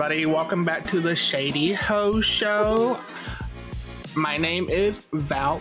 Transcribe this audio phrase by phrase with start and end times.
[0.00, 0.24] everybody.
[0.24, 2.98] Welcome back to the Shady Ho Show.
[4.16, 5.60] My name is Valk.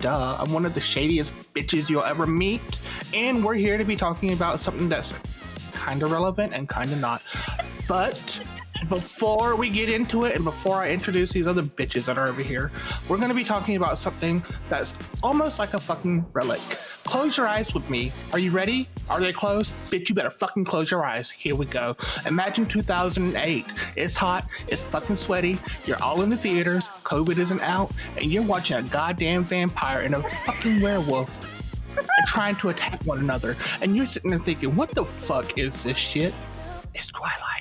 [0.00, 0.36] Duh.
[0.40, 2.80] I'm one of the shadiest bitches you'll ever meet.
[3.14, 5.14] And we're here to be talking about something that's
[5.70, 7.22] kind of relevant and kind of not.
[7.86, 8.40] But
[8.88, 12.42] before we get into it and before I introduce these other bitches that are over
[12.42, 12.72] here,
[13.08, 16.60] we're going to be talking about something that's almost like a fucking relic.
[17.06, 18.12] Close your eyes with me.
[18.32, 18.88] Are you ready?
[19.08, 19.72] Are they closed?
[19.90, 21.30] Bitch, you better fucking close your eyes.
[21.30, 21.96] Here we go.
[22.26, 23.64] Imagine 2008.
[23.94, 28.42] It's hot, it's fucking sweaty, you're all in the theaters, COVID isn't out, and you're
[28.42, 31.30] watching a goddamn vampire and a fucking werewolf
[32.26, 33.56] trying to attack one another.
[33.80, 36.34] And you're sitting there thinking, what the fuck is this shit?
[36.92, 37.55] It's Twilight.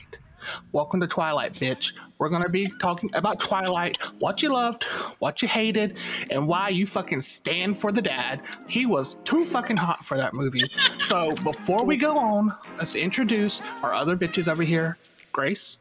[0.71, 1.93] Welcome to Twilight, bitch.
[2.17, 4.83] We're gonna be talking about Twilight, what you loved,
[5.19, 5.97] what you hated,
[6.31, 8.41] and why you fucking stand for the dad.
[8.67, 10.69] He was too fucking hot for that movie.
[10.99, 14.97] So before we go on, let's introduce our other bitches over here.
[15.31, 15.77] Grace.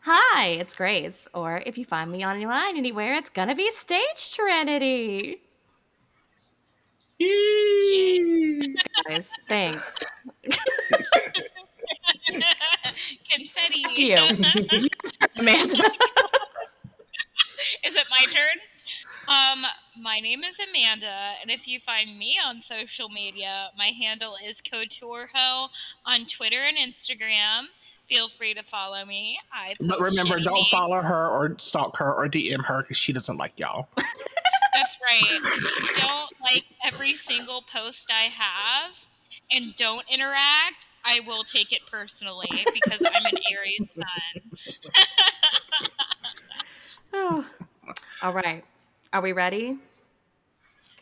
[0.00, 1.26] Hi, it's Grace.
[1.34, 5.40] Or if you find me online anywhere, it's gonna be Stage Trinity.
[9.08, 9.98] Guys, thanks.
[13.30, 13.84] Confetti.
[13.94, 14.16] You.
[15.38, 15.78] Amanda.
[17.84, 18.58] is it my turn?
[19.28, 19.64] Um,
[20.00, 24.60] my name is Amanda, and if you find me on social media, my handle is
[24.62, 25.68] CoutureHo
[26.04, 27.64] on Twitter and Instagram.
[28.08, 29.36] Feel free to follow me.
[29.52, 30.68] I But remember, don't memes.
[30.68, 33.88] follow her or stalk her or DM her because she doesn't like y'all.
[33.96, 35.40] That's right.
[35.98, 39.06] don't like every single post I have,
[39.50, 40.86] and don't interact.
[41.04, 44.42] I will take it personally because I'm an Aries sun.
[47.12, 47.46] Oh.
[48.22, 48.64] All right.
[49.12, 49.78] Are we ready?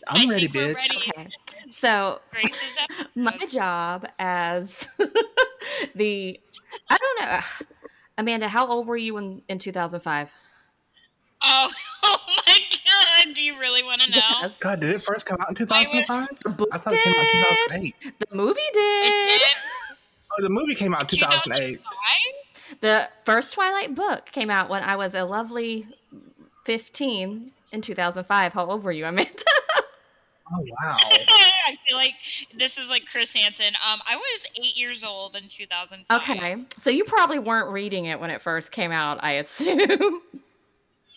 [0.07, 0.75] I'm I ready, think we're bitch.
[0.75, 0.97] ready.
[0.97, 1.29] Okay.
[1.69, 2.79] So, Grace's
[3.15, 4.87] my job as
[5.95, 6.39] the
[6.91, 7.67] I don't know.
[8.19, 10.31] Amanda, how old were you in, in 2005?
[11.43, 11.71] Oh,
[12.05, 12.19] oh
[13.27, 13.33] my!
[13.33, 14.21] Do you really want to know?
[14.43, 14.59] Yes.
[14.59, 16.29] God, did it first come out in 2005?
[16.45, 17.21] The book I thought it came out
[17.75, 17.95] in 2008.
[18.31, 19.39] The movie It did.
[19.41, 19.57] did.
[20.39, 21.79] Oh, the movie came out in 2008.
[21.79, 22.81] 2005?
[22.81, 25.87] The first Twilight book came out when I was a lovely
[26.65, 28.53] 15 in 2005.
[28.53, 29.31] How old were you, Amanda?
[30.53, 30.99] Oh, wow.
[31.01, 32.15] I feel like
[32.55, 33.75] this is like Chris Hansen.
[33.77, 36.21] Um, I was eight years old in 2005.
[36.31, 36.57] okay.
[36.79, 40.21] So you probably weren't reading it when it first came out, I assume.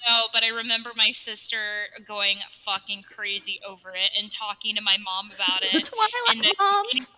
[0.08, 1.58] No, but I remember my sister
[2.06, 5.84] going fucking crazy over it and talking to my mom about the it.
[5.84, 7.12] Twilight and the moms.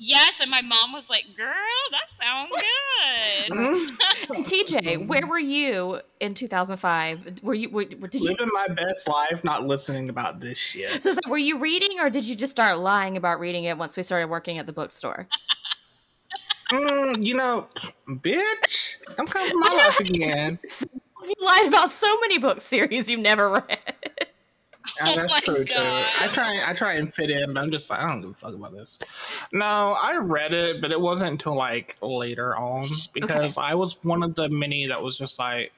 [0.00, 1.52] Yes, and my mom was like, "Girl,
[1.90, 3.96] that sounds good." Mhm.
[4.34, 7.42] And TJ, where were you in 2005?
[7.42, 11.02] Were you were, did you Living my best life, not listening about this shit.
[11.02, 13.96] so, so were you reading or did you just start lying about reading it once
[13.96, 15.26] we started working at the bookstore?
[16.70, 17.68] Mm, you know,
[18.06, 20.58] bitch, I'm coming for my life again.
[21.24, 23.78] You lied about so many book series you've never read.
[25.00, 25.74] Yeah, Oh that's my true too.
[25.74, 26.04] God.
[26.20, 28.34] I try, I try and fit in, but I'm just like, I don't give a
[28.34, 28.98] fuck about this.
[29.52, 29.64] No,
[30.00, 34.34] I read it, but it wasn't until like later on because I was one of
[34.34, 35.72] the many that was just like.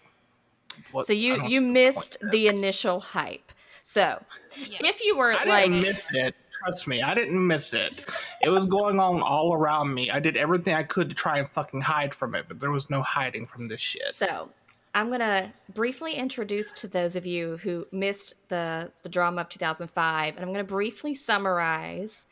[0.93, 3.51] What, So you you see the missed the initial hype.
[3.83, 4.23] So
[4.57, 4.79] Yeah.
[4.83, 6.35] if you were I like didn't miss it.
[6.63, 8.05] Trust me, I didn't miss it.
[8.43, 10.11] It was going on all around me.
[10.11, 12.91] I did everything I could to try and fucking hide from it, but there was
[12.91, 14.15] no hiding from this shit.
[14.15, 14.51] So,
[14.95, 19.49] I'm going to briefly introduce to those of you who missed the, the drama of
[19.49, 22.27] 2005, and I'm going to briefly summarize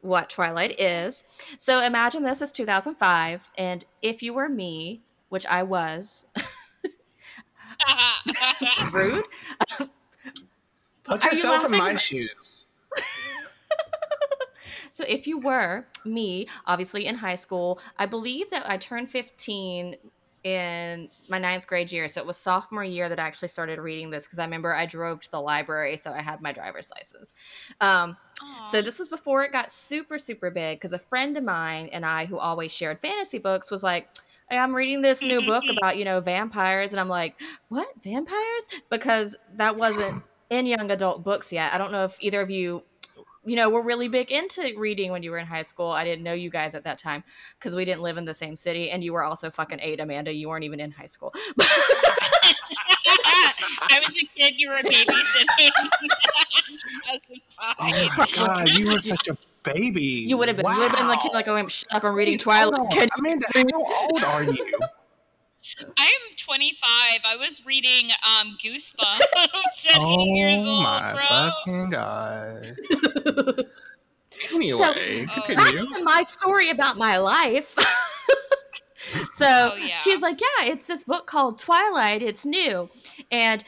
[0.00, 1.24] what Twilight is.
[1.58, 6.24] So, imagine this is 2005, and if you were me, which I was,
[8.92, 9.24] rude,
[11.10, 12.66] Put Are you yourself in my shoes.
[14.92, 19.96] So if you were me, obviously in high school, I believe that I turned 15
[20.44, 22.08] in my ninth grade year.
[22.08, 24.86] So it was sophomore year that I actually started reading this because I remember I
[24.86, 27.34] drove to the library, so I had my driver's license.
[27.80, 28.16] Um,
[28.70, 32.06] so this was before it got super, super big because a friend of mine and
[32.06, 34.08] I, who always shared fantasy books, was like,
[34.48, 36.92] hey, I'm reading this new book about, you know, vampires.
[36.92, 37.88] And I'm like, what?
[38.02, 38.68] Vampires?
[38.90, 41.72] Because that wasn't in young adult books yet.
[41.72, 42.82] I don't know if either of you,
[43.50, 45.88] you know, were really big into reading when you were in high school.
[45.90, 47.24] I didn't know you guys at that time
[47.58, 48.92] because we didn't live in the same city.
[48.92, 50.32] And you were also fucking eight, Amanda.
[50.32, 51.34] You weren't even in high school.
[51.60, 52.54] I
[53.98, 54.60] was a kid.
[54.60, 55.70] You were a babysitting.
[57.80, 60.00] Oh my god, you were such a baby.
[60.02, 60.64] you would have been.
[60.66, 62.78] You would have been like, like, oh, shut up, I'm reading Wait, Twilight.
[62.78, 62.98] hold on.
[62.98, 63.10] Kid.
[63.18, 64.66] Amanda, how old are you?
[65.98, 67.20] I'm 25.
[67.24, 71.26] I was reading um, Goosebumps at eight years oh old, my bro.
[71.28, 72.76] fucking god.
[74.54, 75.54] Anyway, Oh.
[75.54, 77.74] Back to my story about my life.
[79.34, 79.96] so Oh, yeah.
[79.96, 82.22] she's like, Yeah, it's this book called Twilight.
[82.22, 82.88] It's new.
[83.30, 83.62] And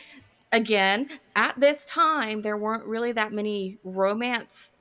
[0.53, 4.73] again, at this time, there weren't really that many romance,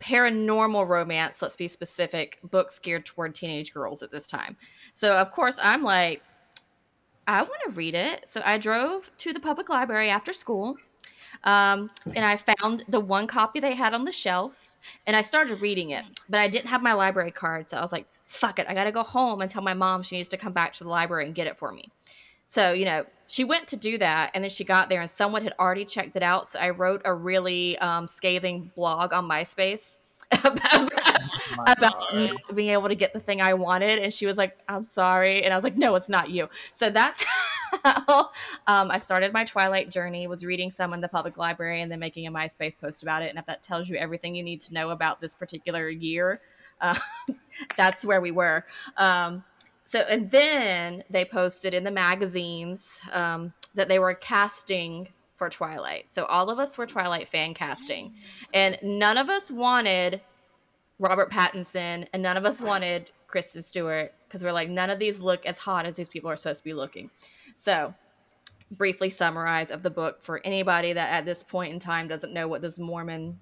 [0.00, 4.56] paranormal romance, let's be specific, books geared toward teenage girls at this time.
[4.92, 6.22] So, of course, I'm like,
[7.26, 8.24] I want to read it.
[8.26, 10.76] So I drove to the public library after school
[11.44, 14.68] um, and I found the one copy they had on the shelf
[15.06, 17.70] and I started reading it, but I didn't have my library card.
[17.70, 18.66] So I was like, fuck it.
[18.68, 20.84] I got to go home and tell my mom she needs to come back to
[20.84, 21.90] the library and get it for me.
[22.46, 25.42] So, you know, she went to do that and then she got there and someone
[25.42, 26.46] had already checked it out.
[26.46, 29.98] So I wrote a really um, scathing blog on MySpace
[30.44, 30.92] about,
[31.54, 32.14] about God.
[32.14, 33.98] not being able to get the thing I wanted.
[33.98, 35.42] And she was like, I'm sorry.
[35.42, 36.48] And I was like, no, it's not you.
[36.72, 37.24] So that's
[37.84, 38.30] how
[38.66, 41.98] um, I started my Twilight journey, was reading some in the public library and then
[41.98, 43.30] making a MySpace post about it.
[43.30, 46.40] And if that tells you everything you need to know about this particular year,
[46.80, 46.98] uh,
[47.76, 48.64] that's where we were.
[48.96, 49.44] Um,
[49.84, 56.06] so, and then they posted in the magazines um, that they were casting for Twilight.
[56.10, 58.14] So all of us were Twilight fan casting,
[58.52, 60.20] and none of us wanted
[60.98, 65.20] Robert Pattinson, and none of us wanted Kristen Stewart because we're like, none of these
[65.20, 67.10] look as hot as these people are supposed to be looking.
[67.54, 67.94] So,
[68.70, 72.48] briefly summarize of the book for anybody that at this point in time doesn't know
[72.48, 73.38] what this Mormon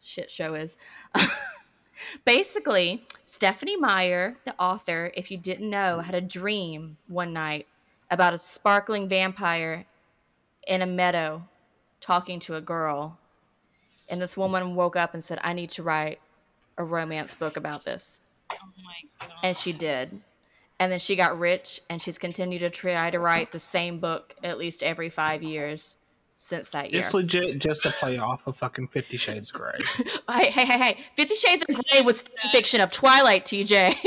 [0.00, 0.76] shit show is.
[2.24, 7.66] Basically, Stephenie Meyer, the author, if you didn't know, had a dream one night
[8.10, 9.86] about a sparkling vampire
[10.66, 11.42] in a meadow
[12.00, 13.18] talking to a girl.
[14.08, 16.20] And this woman woke up and said, I need to write
[16.78, 18.20] a romance book about this.
[18.52, 19.36] Oh my god.
[19.42, 20.20] And she did.
[20.78, 24.34] And then she got rich and she's continued to try to write the same book
[24.42, 25.96] at least every five years
[26.36, 27.00] since that year.
[27.00, 29.78] It's legit just to play off of fucking Fifty Shades of Grey.
[30.28, 31.00] Hey, hey, hey, hey.
[31.16, 33.96] Fifty Shades of Grey was fiction of Twilight, TJ.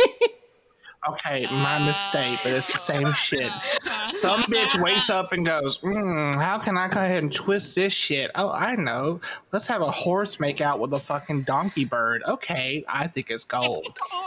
[1.10, 3.52] Okay, my mistake, but it's the same shit.
[4.16, 7.94] Some bitch wakes up and goes, mm, "How can I go ahead and twist this
[7.94, 9.20] shit?" Oh, I know.
[9.52, 12.24] Let's have a horse make out with a fucking donkey bird.
[12.28, 13.98] Okay, I think it's gold.
[14.12, 14.26] Oh,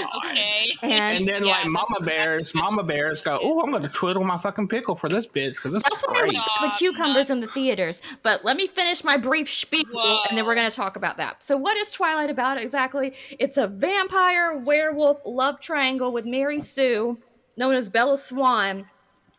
[0.00, 0.66] what okay.
[0.82, 0.92] and
[1.24, 4.68] And then Yeah, like mama bears, mama bears go, "Oh, I'm gonna twiddle my fucking
[4.68, 7.40] pickle for this bitch because this is that's why we great." got the cucumbers in
[7.40, 8.02] the theaters.
[8.22, 9.84] But let me finish my brief spiel
[10.28, 11.42] and then we're going to talk about that.
[11.42, 13.14] So, what is Twilight about exactly?
[13.38, 17.18] It's a vampire werewolf love triangle with Mary Sue,
[17.56, 18.86] known as Bella Swan,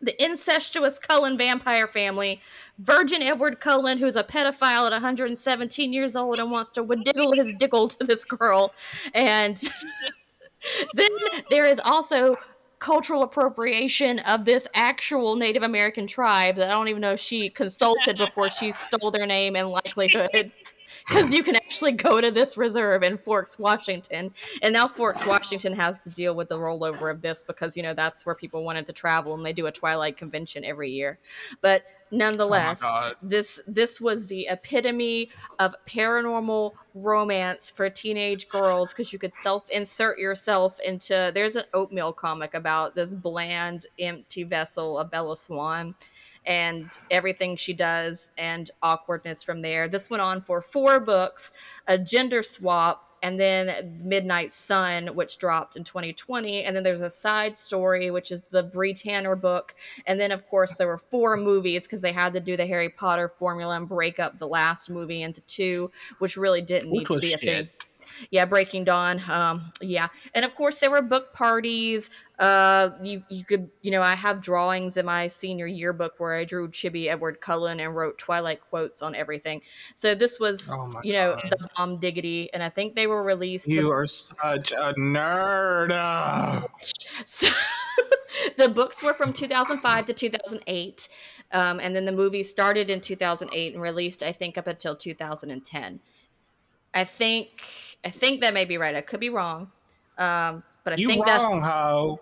[0.02, 2.42] the incestuous Cullen vampire family,
[2.80, 7.54] Virgin Edward Cullen, who's a pedophile at 117 years old and wants to wiggle his
[7.58, 8.74] dickle to this girl,
[9.14, 9.58] and
[10.94, 11.10] then
[11.50, 12.38] there is also
[12.80, 17.50] cultural appropriation of this actual Native American tribe that I don't even know if she
[17.50, 20.52] consulted before she stole their name and likelihood.
[21.08, 24.34] Because you can actually go to this reserve in Forks, Washington.
[24.64, 27.94] And now Forks, Washington has to deal with the rollover of this because, you know,
[27.94, 31.20] that's where people wanted to travel and they do a Twilight convention every year.
[31.62, 33.16] But Oh nonetheless, God.
[33.22, 40.20] this this was the epitome of paranormal romance for teenage girls because you could self-insert
[40.20, 45.96] yourself into there's an oatmeal comic about this bland empty vessel of bella swan
[46.46, 51.54] and everything she does and awkwardness from there this went on for four books
[51.88, 56.64] a gender swap and then Midnight Sun, which dropped in 2020.
[56.64, 59.74] And then there's a side story, which is the Bree Tanner book.
[60.06, 62.90] And then, of course, there were four movies because they had to do the Harry
[62.90, 65.90] Potter formula and break up the last movie into two,
[66.20, 67.70] which really didn't need Which to was be a thing.
[68.32, 69.22] Yeah, Breaking Dawn.
[69.30, 72.10] Um, yeah, and of course there were book parties.
[72.38, 76.44] Uh, you you could you know I have drawings in my senior yearbook where I
[76.44, 79.62] drew Chibi Edward Cullen and wrote Twilight quotes on everything.
[79.94, 81.52] So this was Oh you know God.
[81.52, 83.68] the bomb diggity, and I think they were released.
[83.68, 85.92] You the, are such a nerd.
[85.92, 86.66] Ah.
[87.26, 87.48] so,
[88.58, 91.08] the books were from 2005 to 2008,
[91.54, 96.00] um, and then the movie started in 2008 and released I think up until 2010.
[96.94, 97.50] I think
[98.06, 98.96] I think that may be right.
[98.96, 99.72] I could be wrong,
[100.18, 102.22] um, but I You think wrong, that's ho.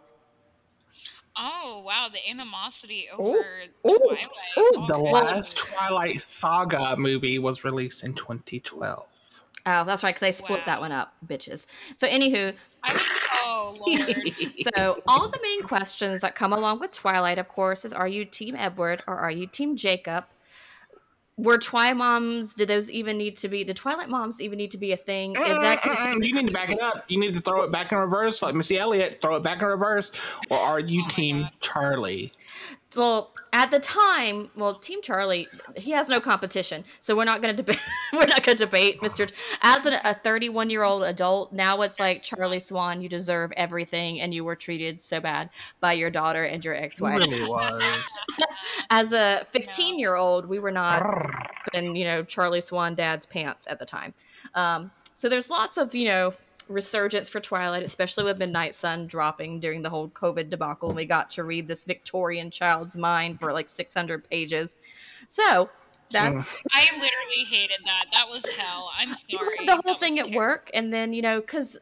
[1.36, 3.38] Oh wow, the animosity over
[3.86, 4.28] ooh, Twilight.
[4.58, 9.06] ooh, Oh, The Well- last Twilight Saga movie was released in 2012.
[9.66, 11.66] oh, that's right because I split that one up, bitches.
[11.98, 13.00] So anywho, I
[13.46, 14.34] oh lord.
[14.76, 18.26] so all the main questions that come along with Twilight, of course, is: Are you
[18.26, 20.26] Team Edward or are you Team Jacob?
[21.36, 22.54] Were Twi moms?
[22.54, 23.64] Did those even need to be?
[23.64, 25.36] The Twilight moms even need to be a thing?
[25.36, 27.06] Is that Mm, mm, considered- mm, you need to back it up.
[27.08, 29.20] You need to throw it back in reverse, like Missy Elliott.
[29.22, 30.12] Throw it back in reverse,
[30.52, 32.34] or are you Team Charlie?
[32.96, 35.48] Well, at the time, well, Team Charlie,
[35.78, 37.80] he has no competition, so we're not going to debate.
[38.14, 39.32] we're not going to debate Mr.
[39.62, 44.34] As a 31 year old adult, now it's like Charlie Swan, you deserve everything, and
[44.34, 47.20] you were treated so bad by your daughter and your ex wife.
[47.20, 47.82] really was.
[48.90, 51.04] As a 15 year old, we were not
[51.74, 54.16] in you know Charlie Swan dad's pants at the time.
[54.56, 56.34] Um, so there's lots of you know
[56.68, 60.90] resurgence for Twilight, especially with Midnight Sun dropping during the whole COVID debacle.
[60.90, 64.78] And we got to read this Victorian child's mind for like 600 pages.
[65.28, 65.70] So
[66.10, 66.64] that's.
[66.72, 68.06] I literally hated that.
[68.12, 68.92] That was hell.
[68.98, 69.58] I'm sorry.
[69.66, 71.78] The whole That thing at work, and then, you know, because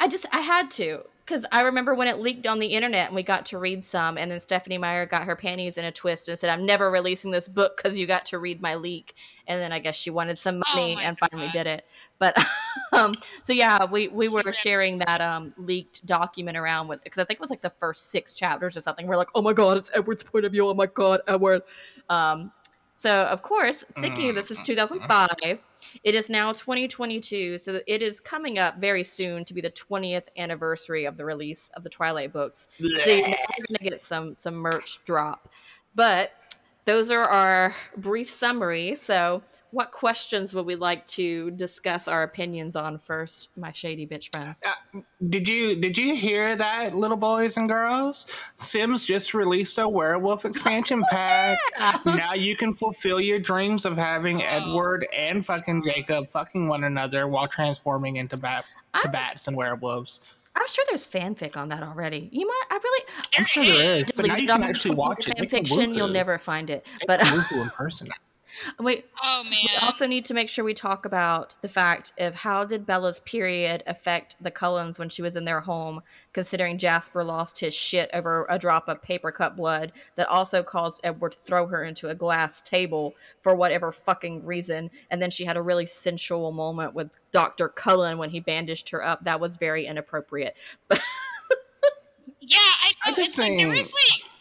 [0.00, 1.04] I just, I had to.
[1.24, 4.18] Because I remember when it leaked on the internet and we got to read some,
[4.18, 7.30] and then Stephenie Meyer got her panties in a twist and said, I'm never releasing
[7.30, 9.14] this book because you got to read my leak.
[9.46, 11.86] And then I guess she wanted some Oh money my and finally did it.
[12.18, 12.36] But,
[12.92, 17.24] um, so yeah, we, we were sharing that um, leaked document around with, because I
[17.24, 19.06] think it was like the first six chapters or something.
[19.06, 20.68] We're like, oh my God, it's Edward's point of view.
[20.68, 21.62] Oh my God, Edward.
[22.08, 22.52] Um,
[22.96, 25.58] so, of course, thinking this is 2005,
[26.04, 30.28] it is now 2022, so it is coming up very soon to be the 20th
[30.36, 32.68] anniversary of the release of the Twilight books.
[32.78, 35.48] So you know, you're gonna get some some merch drop.
[35.94, 36.30] But
[36.84, 38.94] those are our brief summary.
[38.94, 39.42] So,
[39.72, 44.62] what questions would we like to discuss our opinions on first, my shady bitch friends?
[44.64, 48.26] Uh, did you did you hear that, little boys and girls?
[48.58, 51.58] Sims just released a werewolf expansion pack.
[52.04, 57.26] now you can fulfill your dreams of having Edward and fucking Jacob fucking one another
[57.26, 58.66] while transforming into bat
[59.02, 60.20] to bats and werewolves.
[60.54, 62.28] I'm sure there's fanfic on that already.
[62.30, 63.04] You might, I really,
[63.38, 65.38] I'm sure there is, but now you can actually watch it.
[65.38, 65.94] fan fiction.
[65.94, 66.86] You'll never find it.
[67.06, 68.10] But in person.
[68.78, 72.64] Wait, Oh We also need to make sure we talk about the fact of how
[72.64, 77.58] did Bella's period affect the Cullens when she was in their home, considering Jasper lost
[77.60, 81.66] his shit over a drop of paper cut blood that also caused Edward to throw
[81.66, 84.90] her into a glass table for whatever fucking reason.
[85.10, 87.68] And then she had a really sensual moment with Dr.
[87.68, 89.24] Cullen when he bandaged her up.
[89.24, 90.54] That was very inappropriate.
[92.44, 93.16] Yeah, I I know.
[93.16, 94.31] just It's like there think- like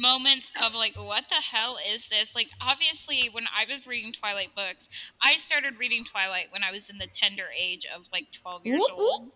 [0.00, 2.34] moments of like, what the hell is this?
[2.34, 4.88] Like, obviously, when I was reading Twilight books,
[5.22, 8.80] I started reading Twilight when I was in the tender age of like twelve years
[8.80, 9.08] Whoop, whoop.
[9.20, 9.30] old.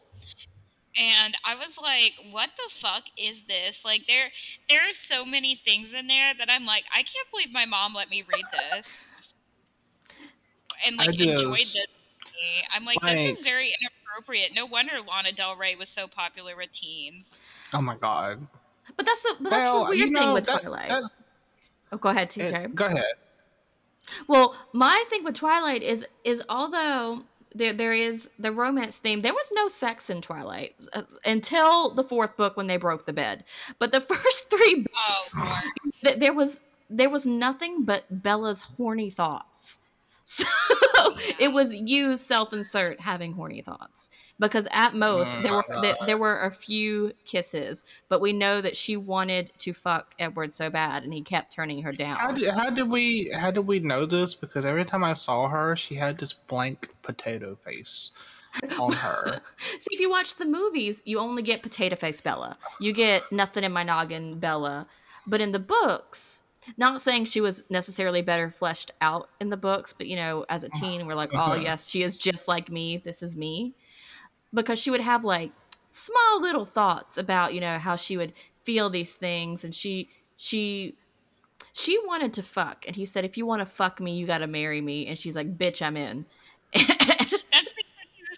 [0.96, 4.30] And I was like, "What the fuck is this?" Like, there,
[4.68, 7.94] there are so many things in there that I'm like, I can't believe my mom
[7.94, 9.06] let me read this
[10.86, 11.86] and like enjoyed this.
[12.72, 14.54] I'm like, this is very inappropriate.
[14.54, 17.38] No wonder Lana Del Rey was so popular with teens.
[17.72, 18.46] Oh my god.
[18.96, 20.92] But that's the, but that's Well, the weird you know, thing with that- Twilight.
[21.92, 22.74] oh, go ahead, it- TJ.
[22.74, 23.04] go ahead.
[24.28, 27.22] Well, my thing with Twilight is is although
[27.54, 32.04] there there is the romance theme, there was no sex in Twilight uh, until the
[32.04, 33.44] fourth book when they broke the bed.
[33.78, 35.62] But the first three books, Lord.
[36.04, 36.60] th- there was
[36.90, 39.80] there was nothing but Bella's horny thoughts.
[40.94, 45.96] So it was you self-insert having horny thoughts because at most Oh there were God.
[46.06, 50.70] there were a few kisses, but we know that she wanted to fuck Edward so
[50.70, 52.16] bad, and he kept turning her down.
[52.16, 54.34] How did, how did we how did we know this?
[54.34, 58.12] Because every time I saw her, she had this blank potato face
[58.78, 59.40] on her.
[59.80, 62.56] See, if you watch the movies, you only get Potato Face Bella.
[62.80, 64.86] You get Nothing in My Noggin Bella.
[65.26, 66.42] But in the books,
[66.76, 70.64] not saying she was necessarily better fleshed out in the books, but you know, as
[70.64, 71.54] a teen, we're like, oh, Uh-huh.
[71.60, 72.96] yes, she is just like me.
[72.98, 73.74] This is me.
[74.52, 75.52] Because she would have like
[75.88, 78.32] small little thoughts about, you know, how she would
[78.64, 79.64] feel these things.
[79.64, 80.94] And she, she,
[81.72, 82.84] she wanted to fuck.
[82.86, 85.06] And he said, if you want to fuck me, you got to marry me.
[85.06, 86.24] And she's like, bitch, I'm in.
[86.72, 87.73] That's because he was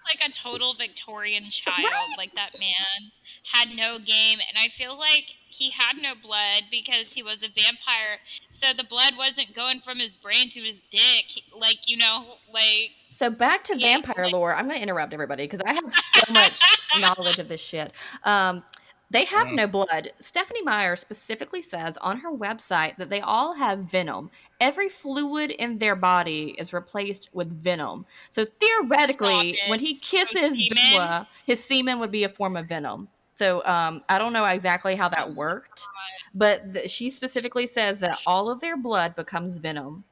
[0.06, 1.86] like a total Victorian child.
[2.16, 3.10] Like that man
[3.52, 7.48] had no game, and I feel like he had no blood because he was a
[7.48, 8.18] vampire.
[8.50, 11.42] So the blood wasn't going from his brain to his dick.
[11.56, 14.54] Like you know, like So back to Yeah, vampire like- lore.
[14.54, 16.60] I'm going to interrupt everybody because I have so much
[16.98, 17.92] knowledge of this shit.
[18.24, 18.62] Um,
[19.10, 19.54] they have Mm.
[19.54, 20.12] no blood.
[20.20, 24.30] Stephenie Meyer specifically says on her website that they all have venom.
[24.60, 28.04] Every fluid in their body is replaced with venom.
[28.30, 30.92] So theoretically, when he kisses semen?
[30.92, 33.08] Bella, his semen would be a form of venom.
[33.34, 35.86] So um, I don't know exactly how that worked,
[36.34, 40.04] but th- she specifically says that all of their blood becomes venom.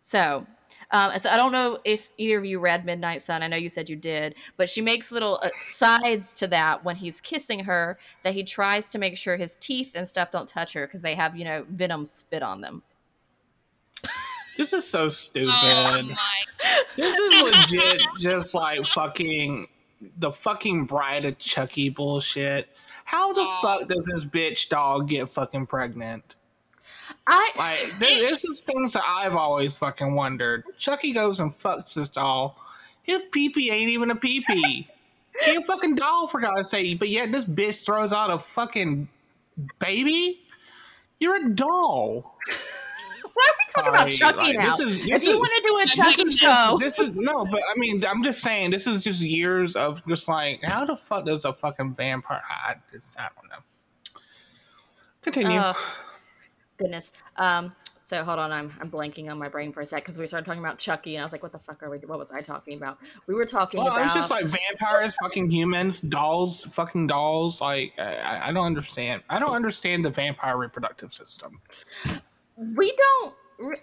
[0.00, 0.46] So,
[0.92, 3.42] um, so I don't know if either of you read Midnight Sun.
[3.42, 6.96] I know you said you did, but she makes little uh, sides to that when
[6.96, 10.72] he's kissing her that he tries to make sure his teeth and stuff don't touch
[10.74, 12.82] her because they have you know venom spit on them.
[14.58, 15.50] This is so stupid.
[15.54, 16.14] oh
[16.96, 19.66] This is legit just like fucking
[20.18, 22.68] the fucking bride of Chucky bullshit.
[23.04, 23.58] How the Oh.
[23.62, 26.34] fuck does this bitch dog get fucking pregnant?
[27.26, 30.64] I Like th- this is things that I've always fucking wondered.
[30.76, 32.58] Chucky goes and fucks his doll.
[33.02, 34.88] His pee ain't even a pee pee.
[35.46, 36.98] He a fucking doll for God's sake.
[36.98, 39.08] But yet this bitch throws out a fucking
[39.78, 40.40] baby.
[41.20, 42.36] You're a doll.
[43.32, 44.76] why are we talking about Sorry, Chucky like, now?
[44.76, 47.78] this is- if you want to do a Chucky show, This is no, but I
[47.78, 51.46] mean, I'm just saying, this is just years of just like, how the fuck does
[51.46, 52.42] a fucking vampire?
[52.48, 54.20] I just, I don't know.
[55.22, 55.58] Continue.
[55.58, 55.96] Oh,
[56.78, 57.12] goodness.
[57.36, 57.74] Um,
[58.04, 60.44] so hold on, I'm I'm blanking on my brain for a sec because we started
[60.44, 61.98] talking about Chucky, and I was like, what the fuck are we?
[61.98, 62.98] What was I talking about?
[63.26, 64.06] We were talking well, about.
[64.06, 67.60] it's just like vampires, fucking humans, dolls, fucking dolls.
[67.60, 69.22] Like, I, I don't understand.
[69.30, 71.60] I don't understand the vampire reproductive system.
[72.56, 73.34] we don't.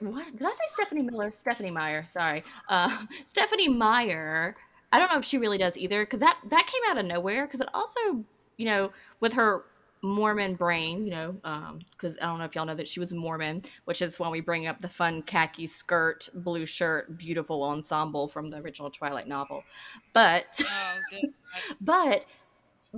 [0.01, 0.63] What did I say?
[0.69, 2.05] Stephanie Miller, Stephenie Meyer.
[2.10, 4.58] Sorry, uh, Stephenie Meyer.
[4.91, 7.46] I don't know if she really does either because that that came out of nowhere.
[7.46, 8.00] Because it also,
[8.58, 8.91] you know,
[9.22, 9.63] with her
[10.01, 13.13] Mormon brain, you know, um, because I don't know if y'all know that she was
[13.13, 18.27] Mormon, which is when we bring up the fun khaki skirt, blue shirt, beautiful ensemble
[18.27, 19.63] from the original Twilight novel.
[20.13, 21.27] But Oh,
[21.82, 22.25] but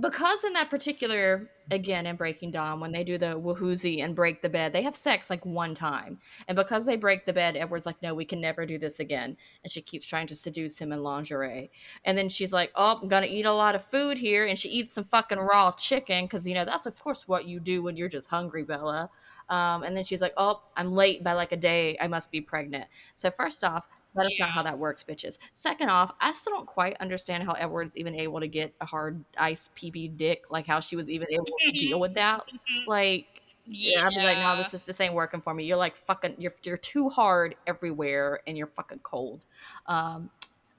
[0.00, 4.40] because in that particular again in Breaking Dawn, when they do the woohoozy and break
[4.40, 6.18] the bed, they have sex like one time.
[6.48, 9.36] And because they break the bed, Edward's like, No, we can never do this again.
[9.62, 11.70] And she keeps trying to seduce him in lingerie.
[12.04, 14.70] And then she's like, Oh, I'm gonna eat a lot of food here, and she
[14.70, 17.96] eats some fucking raw chicken, because you know, that's of course what you do when
[17.96, 19.10] you're just hungry, Bella.
[19.48, 22.40] Um, and then she's like, Oh, I'm late by like a day, I must be
[22.40, 22.88] pregnant.
[23.14, 24.54] So first off, that is not Yeah.
[24.54, 25.38] how that works, bitches.
[25.52, 29.24] Second off, I still don't quite understand how Edward's even able to get a hard
[29.38, 32.42] ice PB dick, like how she was even able to deal with that.
[32.84, 35.64] Like, yeah, I'd be like, no, this is this ain't working for me.
[35.64, 39.44] You're like fucking, you're you're too hard everywhere, and you're fucking cold.
[39.86, 40.30] Um,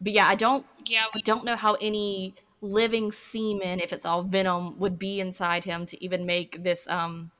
[0.01, 4.23] but yeah, I don't Yeah, I don't know how any living semen, if it's all
[4.23, 7.31] venom, would be inside him to even make this um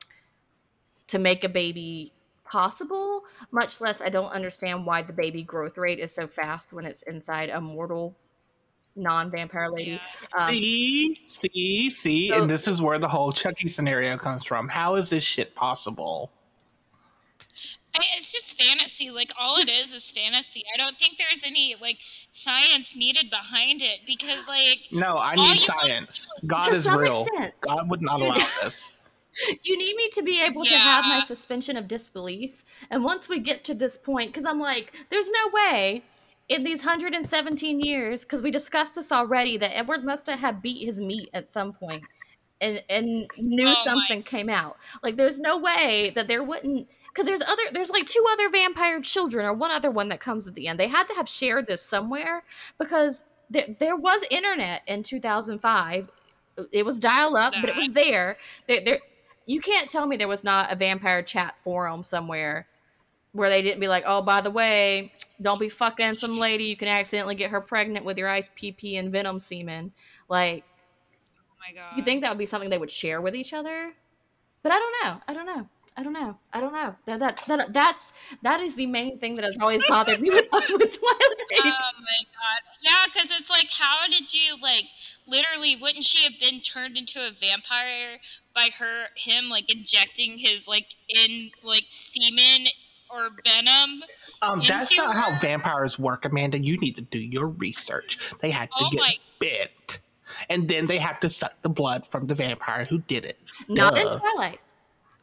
[1.08, 2.12] to make a baby
[2.44, 3.24] possible.
[3.50, 7.02] Much less, I don't understand why the baby growth rate is so fast when it's
[7.02, 8.14] inside a mortal
[8.96, 9.92] non-vampire lady.
[9.92, 10.44] Yeah.
[10.44, 14.68] Um, see, see, see, so- and this is where the whole Chucky scenario comes from.
[14.68, 16.30] How is this shit possible?
[17.96, 19.10] I, it's just fantasy.
[19.10, 20.64] Like all it is is fantasy.
[20.74, 21.98] I don't think there's any like
[22.32, 26.28] science needed behind it because like No, I need science.
[26.46, 27.22] God is real.
[27.26, 27.54] extent.
[27.60, 28.92] God would not allow this.
[29.62, 32.64] you need me to be able to have my suspension of disbelief.
[32.90, 36.02] And once we get to this point, because I'm like, there's no way
[36.48, 41.00] in these 117 years, because we discussed this already, that Edward must have beat his
[41.00, 42.04] meat at some point
[42.60, 44.76] and and knew Oh my- something came out.
[45.02, 46.88] Like, there's no way that there wouldn't.
[47.08, 50.48] Because there's other, there's like two other vampire children, or one other one that comes
[50.48, 50.80] at the end.
[50.80, 52.42] They had to have shared this somewhere
[52.76, 56.10] because there, there was internet in 2005.
[56.72, 58.36] It was dial up, but it was there.
[58.66, 58.98] There, there,
[59.46, 62.66] you can't tell me there was not a vampire chat forum somewhere
[63.32, 66.64] where they didn't be like, oh, by the way, don't be fucking some lady.
[66.64, 69.92] You can accidentally get her pregnant with your ice PP and venom semen.
[70.28, 70.64] Like,
[71.50, 71.96] oh my god.
[71.96, 73.92] you think that would be something they would share with each other?
[74.62, 75.20] But I don't know.
[75.26, 75.68] I don't know.
[75.96, 76.36] I don't know.
[76.52, 76.96] I don't know.
[77.06, 80.48] That, that, that that's that is the main thing that has always bothered me with,
[80.52, 80.98] with Twilight.
[81.66, 82.60] Oh my god.
[82.82, 84.84] Yeah, because it's like, how did you like?
[85.28, 88.18] Literally, wouldn't she have been turned into a vampire
[88.54, 92.66] by her him like injecting his like in like semen
[93.08, 94.02] or venom?
[94.42, 96.58] Um, that's Into not how vampires work, Amanda.
[96.58, 98.18] You need to do your research.
[98.40, 100.00] They had to Oh get my- bit,
[100.50, 103.38] and then they have to suck the blood from the vampire who did it.
[103.68, 104.58] Not in Twilight.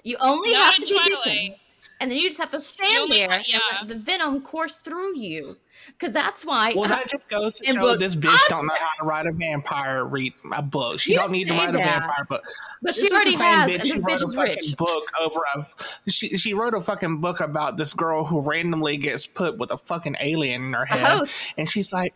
[0.04, 1.56] You only Not have to be bitten.
[2.00, 4.78] And then you just have to stand only there part- and let the venom course
[4.78, 5.58] through you.
[5.88, 6.74] Because that's why.
[6.76, 9.32] Well, that just goes to show book- this bitch don't know how to write a
[9.32, 11.00] vampire read a book.
[11.00, 12.44] She don't need to say write a vampire book.
[12.82, 14.28] but she This is already the same has, bitch and this who wrote bitch a
[14.28, 14.78] is fucking rich.
[14.78, 16.10] book over a.
[16.12, 19.78] She she wrote a fucking book about this girl who randomly gets put with a
[19.78, 21.32] fucking alien in her A head, host.
[21.58, 22.14] and she's like.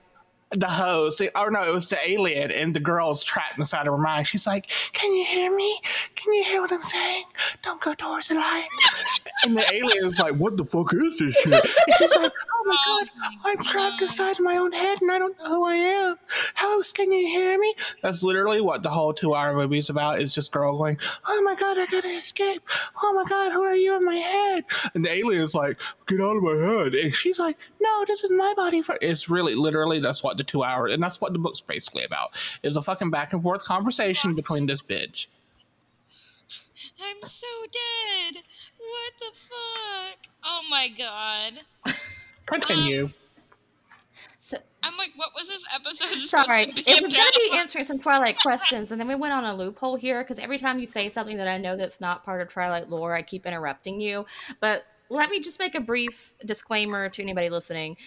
[0.51, 3.93] The host, or oh, no, it was the alien, and the girl's trapped inside of
[3.93, 4.27] her mind.
[4.27, 5.81] She's like, "Can you hear me?
[6.15, 7.23] Can you hear what I'm saying?
[7.63, 8.67] Don't go towards the light."
[9.43, 12.75] and the alien's like, "What the fuck is this shit?" And she's like, "Oh my
[12.87, 16.15] Oh god, I'm trapped inside my own head and I don't know who I am.
[16.55, 17.73] Host, can you hear me?
[18.01, 20.21] That's literally what the whole two hour movie is about.
[20.21, 22.67] Is just girl going, Oh my god, I gotta escape.
[23.01, 24.65] Oh my god, who are you in my head?
[24.93, 26.93] And the alien's like, Get out of my head.
[26.95, 28.81] And she's like, No, this is my body.
[28.81, 28.99] For-.
[29.01, 32.29] It's really literally that's what the two hours, and that's what the book's basically about.
[32.63, 35.27] Is a fucking back and forth conversation between this bitch.
[37.01, 38.43] I'm so dead.
[38.77, 40.17] What the fuck?
[40.43, 41.95] Oh my god.
[42.45, 43.05] Continue.
[43.05, 43.13] Um,
[44.39, 47.87] so, I'm like, what was this episode sorry, to it was going to be answering
[47.87, 50.85] some Twilight questions, and then we went on a loophole here because every time you
[50.85, 54.27] say something that I know that's not part of Twilight lore, I keep interrupting you.
[54.59, 57.97] But let me just make a brief disclaimer to anybody listening.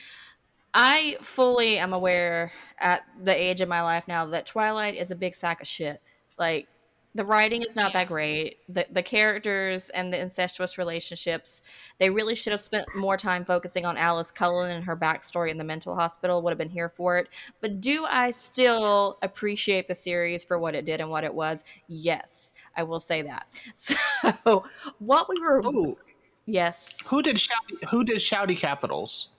[0.81, 5.17] I fully am aware at the age of my life now that Twilight is a
[5.17, 6.01] big sack of shit.
[6.39, 6.69] Like
[7.17, 7.99] the writing is not Yeah.
[8.01, 8.59] that great.
[8.69, 11.63] The the characters and the incestuous relationships,
[11.99, 15.59] they really should have spent more time focusing on Alice Cullen and her backstory in
[15.59, 16.43] the mental hospital.
[16.43, 17.29] Would have been here for it.
[17.61, 21.65] But do I still appreciate the series for what it did and what it was?
[21.89, 23.47] Yes, I will say that.
[24.45, 24.65] So
[25.01, 25.99] what we were Ooh,
[26.47, 26.99] yes.
[27.09, 29.31] who did Shouty, who did Shouty Capitals?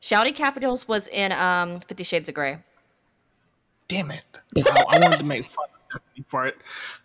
[0.00, 2.58] Shouty Capitals was in um Fifty Shades of Grey.
[3.88, 4.24] Damn it!
[4.56, 6.56] I, I wanted to make fun of Stephenie for it.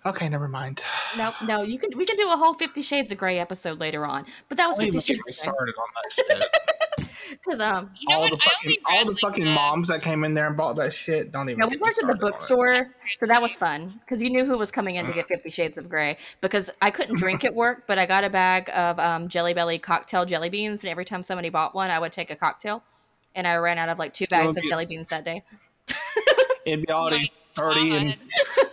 [0.05, 0.83] Okay, never mind.
[1.17, 4.05] No, no, you can we can do a whole Fifty Shades of Grey episode later
[4.05, 4.25] on.
[4.49, 6.43] But that was Fifty even get me Shades started on that shit.
[7.31, 10.33] because um You know all the fucking all the fucking the- moms that came in
[10.33, 11.31] there and bought that shit.
[11.31, 11.59] Don't even.
[11.61, 12.31] yeah we get me worked at the started on it.
[12.31, 15.49] bookstore, so that was fun because you knew who was coming in to get Fifty
[15.49, 16.17] Shades of Grey.
[16.41, 19.79] Because I couldn't drink at work, but I got a bag of um, Jelly Belly
[19.79, 22.83] cocktail jelly beans, and every time somebody bought one, I would take a cocktail.
[23.35, 25.43] And I ran out of like two bags of jelly beans that day.
[26.65, 28.15] It'd be all these thirty and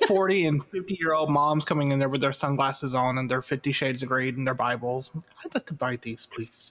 [0.06, 3.42] forty and fifty year old moms coming in there with their sunglasses on and their
[3.42, 5.10] Fifty Shades of Grey and their Bibles.
[5.44, 6.70] I'd like to buy these, please.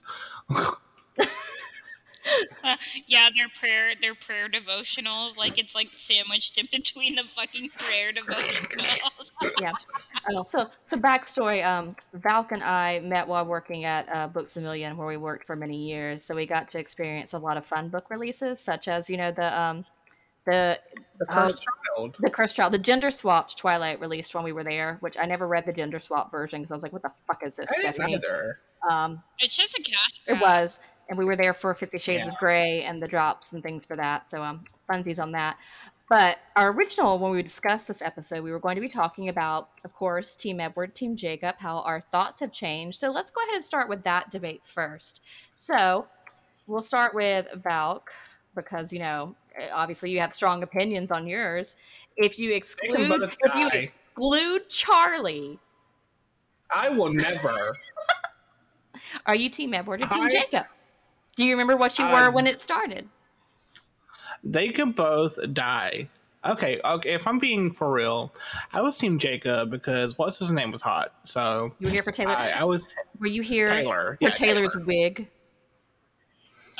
[3.06, 8.12] yeah, their prayer, their prayer devotionals, like it's like sandwiched in between the fucking prayer
[8.12, 9.30] devotionals.
[10.34, 11.64] Oh, so so backstory.
[11.64, 15.46] Um, Valk and I met while working at uh, Books a Million, where we worked
[15.46, 16.24] for many years.
[16.24, 19.32] So we got to experience a lot of fun book releases, such as you know
[19.32, 19.84] the um,
[20.46, 20.78] the
[21.18, 21.34] The Oh.
[21.34, 21.62] Cursed
[21.96, 22.16] Child.
[22.20, 25.46] the Cursed Child, the gender swapped Twilight released when we were there, which I never
[25.46, 27.76] read the gender swap version because I was like, what the fuck is this, I
[27.82, 28.14] didn't Stephanie?
[28.16, 28.58] either.
[28.90, 30.20] Um, It's just a cash.
[30.26, 32.32] it was, and we were there for Fifty Shades Yeah.
[32.32, 34.30] of Grey and the drops and things for that.
[34.30, 35.56] So um, funsies on that.
[36.08, 39.70] But our original, when we discussed this episode, we were going to be talking about,
[39.82, 42.98] of course, Team Edward, Team Jacob, how our thoughts have changed.
[42.98, 45.22] So let's go ahead and start with that debate first.
[45.54, 46.06] So
[46.66, 48.12] we'll start with Valk
[48.54, 49.34] because you know
[49.72, 51.76] obviously you have strong opinions on yours.
[52.16, 55.58] If you exclude, if you exclude Charlie,
[56.70, 57.74] I will never.
[59.26, 60.66] are you Team Edward or Team I- Jacob?
[61.36, 63.08] Do you remember what you I- were um, when it started?
[64.44, 66.08] they could both die.
[66.44, 67.14] Okay, okay.
[67.14, 68.34] If I'm being for real,
[68.72, 71.14] I was Team Jacob because what's his name was hot.
[71.22, 72.32] So You were here for Taylor.
[72.36, 72.88] I, I was
[73.20, 74.16] were you here Taylor.
[74.18, 74.84] for Yeah, Taylor's Taylor.
[74.86, 75.28] wig?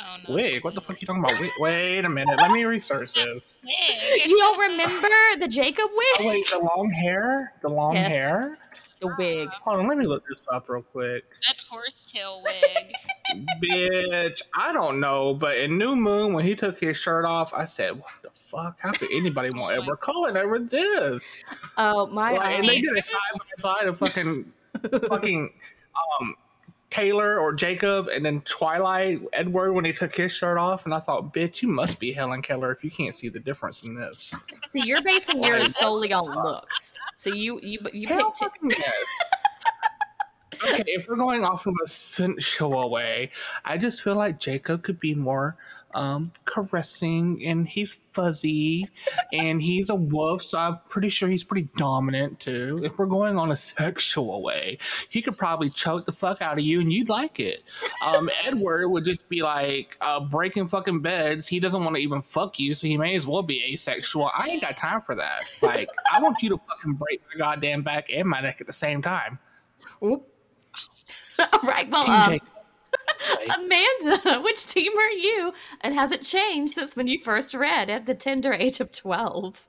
[0.01, 0.35] Oh no.
[0.35, 0.65] Wig.
[0.65, 1.39] What the fuck are you talking about?
[1.39, 2.37] Wait, wait a minute.
[2.39, 3.59] Let me research this.
[3.63, 5.07] You don't remember
[5.39, 6.27] the Jacob Oh wig?
[6.27, 7.53] wait, the long hair.
[7.61, 8.07] The long Yes.
[8.09, 8.57] hair.
[8.99, 9.47] The wig.
[9.47, 9.87] Uh, Hold on.
[9.87, 11.23] Let me look this up real quick.
[11.47, 12.91] That horsetail wig.
[13.61, 17.65] Bitch, I don't know, but in New Moon when he took his shirt off, I
[17.65, 18.79] said, "What the fuck?
[18.81, 21.43] How could anybody want Edward Cullen over this?"
[21.77, 22.33] Oh my!
[22.33, 24.51] Like, and they did a side by side of fucking,
[25.09, 25.53] fucking,
[26.21, 26.35] um,
[26.89, 30.99] Taylor or Jacob, and then Twilight Edward when he took his shirt off, and I
[30.99, 34.33] thought, "Bitch, you must be Helen Keller if you can't see the difference in this."
[34.71, 36.93] so you're basing yours solely on looks.
[37.15, 38.77] So you you you Hell picked it.
[40.63, 43.31] okay, if we're going off of a sensual way,
[43.65, 45.57] I just feel like Jacob could be more
[45.95, 48.87] um, caressing and he's fuzzy
[49.31, 52.79] and he's a wolf, so I'm pretty sure he's pretty dominant too.
[52.83, 54.77] If we're going on a sexual way,
[55.09, 57.63] he could probably choke the fuck out of you and you'd like it.
[58.03, 61.47] Um, Edward would just be like uh, breaking fucking beds.
[61.47, 64.31] He doesn't want to even fuck you, so he may as well be asexual.
[64.35, 65.43] I ain't got time for that.
[65.61, 68.73] Like, I want you to fucking break my goddamn back and my neck at the
[68.73, 69.39] same time.
[70.03, 70.32] Oop.
[71.53, 71.89] All right.
[71.89, 72.47] Well, Team um, Jacob.
[73.55, 75.53] Amanda, which team are you?
[75.81, 79.65] And has it changed since when you first read at the tender age of twelve?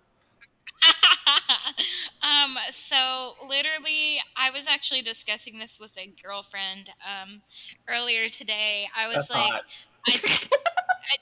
[2.22, 7.40] um, so literally, I was actually discussing this with a girlfriend um,
[7.88, 8.88] earlier today.
[8.96, 9.64] I was That's like, hot.
[10.06, 11.16] I, I,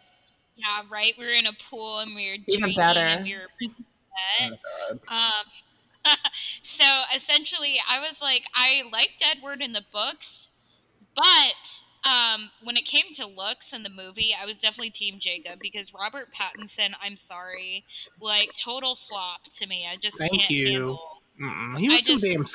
[0.57, 1.15] yeah, right.
[1.19, 3.01] We were in a pool and we were Even drinking better.
[3.01, 3.49] and we were.
[4.41, 5.47] Oh, Um,
[6.63, 6.85] so
[7.15, 10.49] essentially, I was like, I liked Edward in the books,
[11.15, 15.59] but um, when it came to looks in the movie, I was definitely Team Jacob
[15.61, 17.85] because Robert Pattinson, I'm sorry,
[18.21, 19.87] like total flop to me.
[19.91, 20.67] I just Thank can't you.
[20.67, 21.23] handle.
[21.41, 21.79] Mm-mm.
[21.79, 22.49] He was I too just, damn like-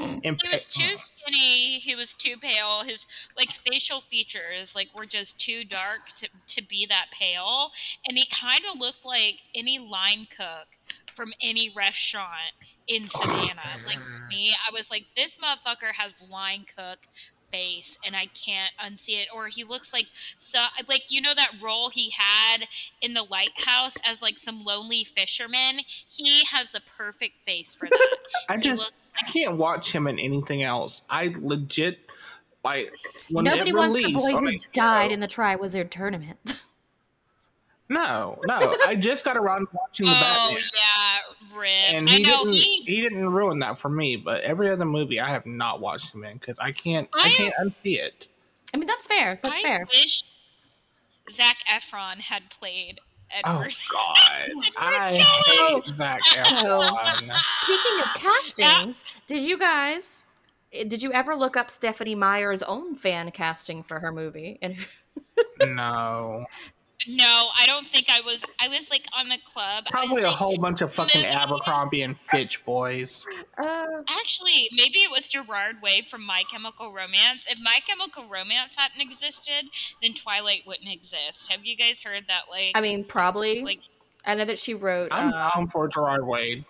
[0.00, 0.20] skinny.
[0.24, 1.78] And He was too skinny.
[1.78, 2.82] He was too pale.
[2.84, 7.70] His like facial features like were just too dark to, to be that pale,
[8.06, 10.68] and he kind of looked like any line cook
[11.10, 12.54] from any restaurant
[12.86, 13.78] in Savannah.
[13.86, 16.98] like me, I was like, this motherfucker has line cook
[17.50, 19.28] face, and I can't unsee it.
[19.34, 22.66] Or he looks like so like you know that role he had
[23.00, 25.80] in the lighthouse as like some lonely fisherman.
[26.08, 28.16] He has the perfect face for that.
[28.48, 31.02] I He just looks I can't watch him in anything else.
[31.10, 31.98] I legit
[32.64, 32.92] like
[33.30, 36.38] when Nobody wants the boy who HBO died in the Triwizard tournament.
[37.92, 38.76] No, no.
[38.86, 40.62] I just got around to watching the Oh Batman.
[40.74, 41.70] yeah, rip.
[42.02, 42.82] And I he know didn't he.
[42.86, 46.22] he didn't ruin that for me, but every other movie I have not watched him
[46.24, 48.28] in because I can't I, I- can't unsee it.
[48.72, 49.40] I mean, that's fair.
[49.42, 49.84] That's I fair.
[49.92, 50.22] wish
[51.32, 53.00] Zac Efron had played
[53.44, 53.74] Oh Edward.
[53.92, 55.24] God, I
[55.60, 55.80] Oh.
[55.84, 56.88] hate Zac Oh.
[56.92, 57.34] Efron.
[57.64, 60.24] Speaking of castings, did you guys
[60.72, 64.58] eh, did you ever look up Stephenie Meyer's own fan casting for her movie?
[65.60, 66.44] And No,
[67.08, 68.44] No, I don't think I was.
[68.60, 69.84] I was like on the club.
[69.92, 73.26] I was, probably a like, whole bunch of fucking Liz- Abercrombie and Fitch boys.
[73.62, 77.46] Uh, Actually, maybe it was Gerard Way from My Chemical Romance.
[77.48, 79.68] If My Chemical Romance hadn't existed,
[80.02, 81.50] then Twilight wouldn't exist.
[81.50, 82.42] Have you guys heard that?
[82.50, 83.62] Like, I mean, probably.
[83.62, 83.82] like
[84.24, 85.08] I know that she wrote.
[85.12, 86.64] I'm uh, down for Gerard Way.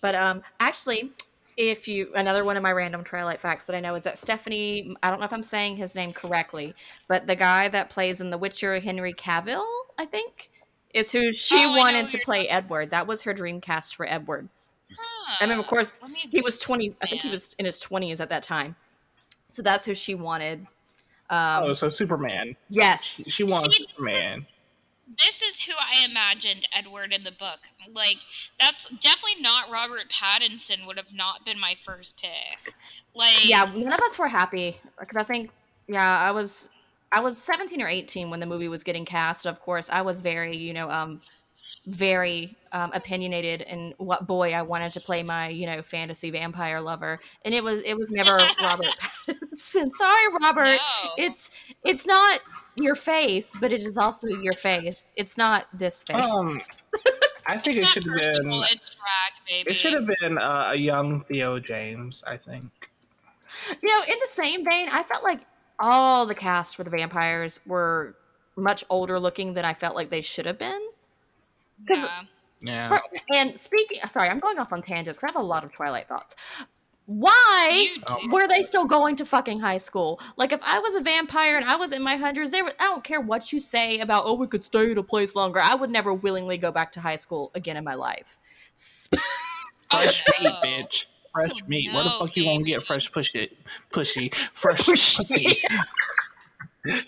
[0.00, 1.12] But um, actually,
[1.56, 4.96] if you another one of my random Twilight facts that I know is that Stephenie.
[5.02, 6.74] I don't know if I'm saying his name correctly,
[7.08, 9.66] but the guy that plays in The Witcher, Henry Cavill,
[9.98, 10.50] I think,
[10.94, 12.90] is who she Oh, wanted to play Edward.
[12.90, 14.48] That was her dream cast for Edward.
[15.30, 15.98] Huh, I mean, of course,
[16.30, 16.96] he was 20.
[17.02, 18.76] I think he was in his 20s at that time.
[19.52, 20.66] So that's who she wanted.
[21.28, 22.56] Um, oh, so Superman.
[22.68, 23.02] yes.
[23.02, 24.44] She, she wants See, Superman.
[25.18, 27.58] This is who I imagined Edward in the book.
[27.92, 28.18] Like,
[28.58, 30.86] that's definitely not Robert Pattinson.
[30.86, 32.74] Would have not been my first pick.
[33.14, 35.50] Like, yeah none of us were happy because i think
[35.88, 36.68] yeah i was
[37.10, 40.20] i was 17 or 18 when the movie was getting cast of course i was
[40.20, 41.20] very you know um
[41.86, 46.80] very um, opinionated in what boy i wanted to play my you know fantasy vampire
[46.80, 48.86] lover and it was it was never robert
[49.28, 51.10] pattinson sorry robert no.
[51.16, 51.50] it's
[51.84, 52.40] it's not
[52.76, 56.58] your face but it is also your face it's not this face Um,
[57.46, 58.50] I think it's it should have been.
[58.52, 59.70] It's drag, baby.
[59.70, 62.22] It should have been uh, a young Theo James.
[62.26, 62.70] I think.
[63.82, 65.40] You know, in the same vein, I felt like
[65.80, 68.14] all the cast for the vampires were
[68.56, 70.80] much older looking than I felt like they should have been.
[71.88, 72.90] 'Cause- Yeah.
[72.90, 72.98] Yeah.
[73.34, 76.08] And speaking, sorry, I'm going off on tangents because I have a lot of Twilight
[76.08, 76.36] thoughts.
[77.06, 78.18] Why You Oh.
[78.22, 78.30] do.
[78.30, 80.20] were they still going to fucking high school?
[80.36, 82.84] Like, if I was a vampire and I was in my hundreds, they were, I
[82.84, 85.58] don't care what you say about, oh, we could stay at a place longer.
[85.60, 88.36] I would never willingly go back to high school again in my life.
[88.76, 90.50] Fresh Oh, meat, no.
[90.62, 91.06] bitch.
[91.32, 91.92] Fresh Oh, meat.
[91.92, 93.56] Where the no, fuck you gonna get fresh pussy?
[93.90, 94.30] Pussy.
[94.52, 95.16] Fresh Pussy.
[95.16, 95.62] pussy.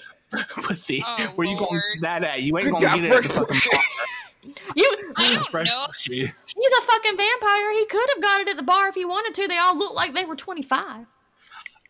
[0.63, 1.05] pussy.
[1.07, 2.41] Oh, Where you gonna get that at?
[2.43, 3.83] You ain't gonna get it at the fucking bar.
[4.74, 5.85] You, I don't fresh know.
[5.87, 6.20] pussy.
[6.20, 7.72] he's a fucking vampire.
[7.72, 9.48] He could have got it at the bar if he wanted to.
[9.48, 11.07] They all look like they were 25.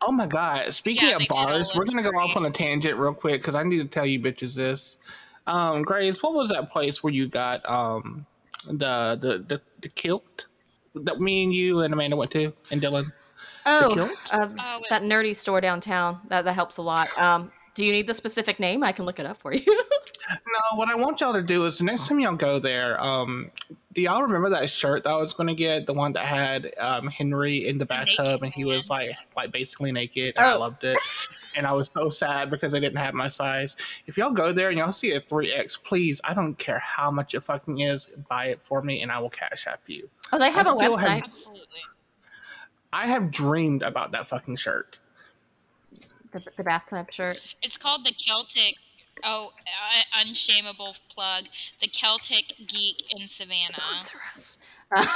[0.05, 0.75] Oh my god!
[0.75, 3.15] Speaking Yeah, of they did all bars, we're gonna go off on a tangent real
[3.15, 4.99] quick because I need to tell you bitches this.
[5.47, 8.27] Um, Grace, what was that place where you got um
[8.67, 10.47] the the the, the kilt
[10.95, 13.13] that me and you and Amanda went to and Dylan?
[13.65, 14.11] Oh, kilt?
[14.33, 16.19] uh, Oh, that nerdy store downtown.
[16.29, 17.17] That that helps a lot.
[17.17, 18.83] Um, do you need the specific name?
[18.85, 19.81] I can look it up for you.
[20.31, 23.51] No, what I want y'all to do is the next time y'all go there, um,
[23.93, 25.85] do y'all remember that shirt that I was gonna get?
[25.87, 29.51] The one that had um Henry in the naked bathtub and he was like like
[29.51, 30.35] basically naked.
[30.37, 30.61] And I Oh.
[30.61, 30.97] loved it.
[31.57, 33.77] And I was so sad because I didn't have my size.
[34.07, 37.35] If y'all go there and y'all see a 3X, please, I don't care how much
[37.35, 40.09] it fucking is, buy it for me and I will cash app you.
[40.33, 41.25] oh, they have a still have- website.
[41.25, 41.67] Absolutely.
[42.93, 45.01] I have dreamed about that fucking shirt.
[46.33, 47.41] The, the bath clamp shirt.
[47.63, 48.77] It's called the Celtic.
[49.25, 51.45] Oh, uh, unshameable plug.
[51.81, 53.75] The Celtic Geek in Savannah.
[53.87, 54.59] Sponsor us.
[54.95, 55.07] Uh,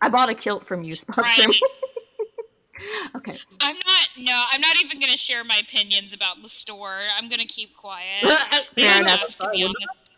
[0.00, 0.96] I bought a kilt from you.
[0.96, 1.48] Sponsor Right.
[1.48, 1.60] me.
[3.16, 3.38] okay.
[3.60, 4.08] I'm not.
[4.18, 7.00] No, I'm not even going to share my opinions about the store.
[7.18, 8.24] I'm going to keep quiet.
[8.74, 9.24] Fair enough.
[9.38, 10.15] To be honest.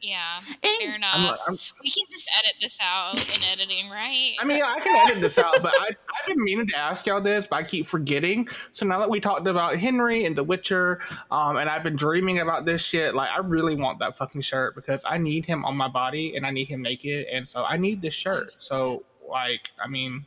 [0.00, 1.40] Yeah, Any- fair I'm, enough.
[1.48, 4.34] I'm, we can just edit this out in editing, right?
[4.40, 7.20] I mean, I can edit this out, but I, I've been meaning to ask y'all
[7.20, 8.48] this, but I keep forgetting.
[8.70, 11.00] So now that we talked about Henry and The Witcher,
[11.32, 14.76] um, and I've been dreaming about this shit, like I really want that fucking shirt
[14.76, 17.76] because I need him on my body and I need him naked, and so I
[17.76, 18.52] need this shirt.
[18.62, 20.26] So like, I mean,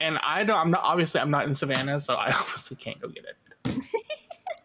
[0.00, 0.58] and I don't.
[0.58, 3.82] I'm not obviously I'm not in Savannah, so I obviously can't go get it.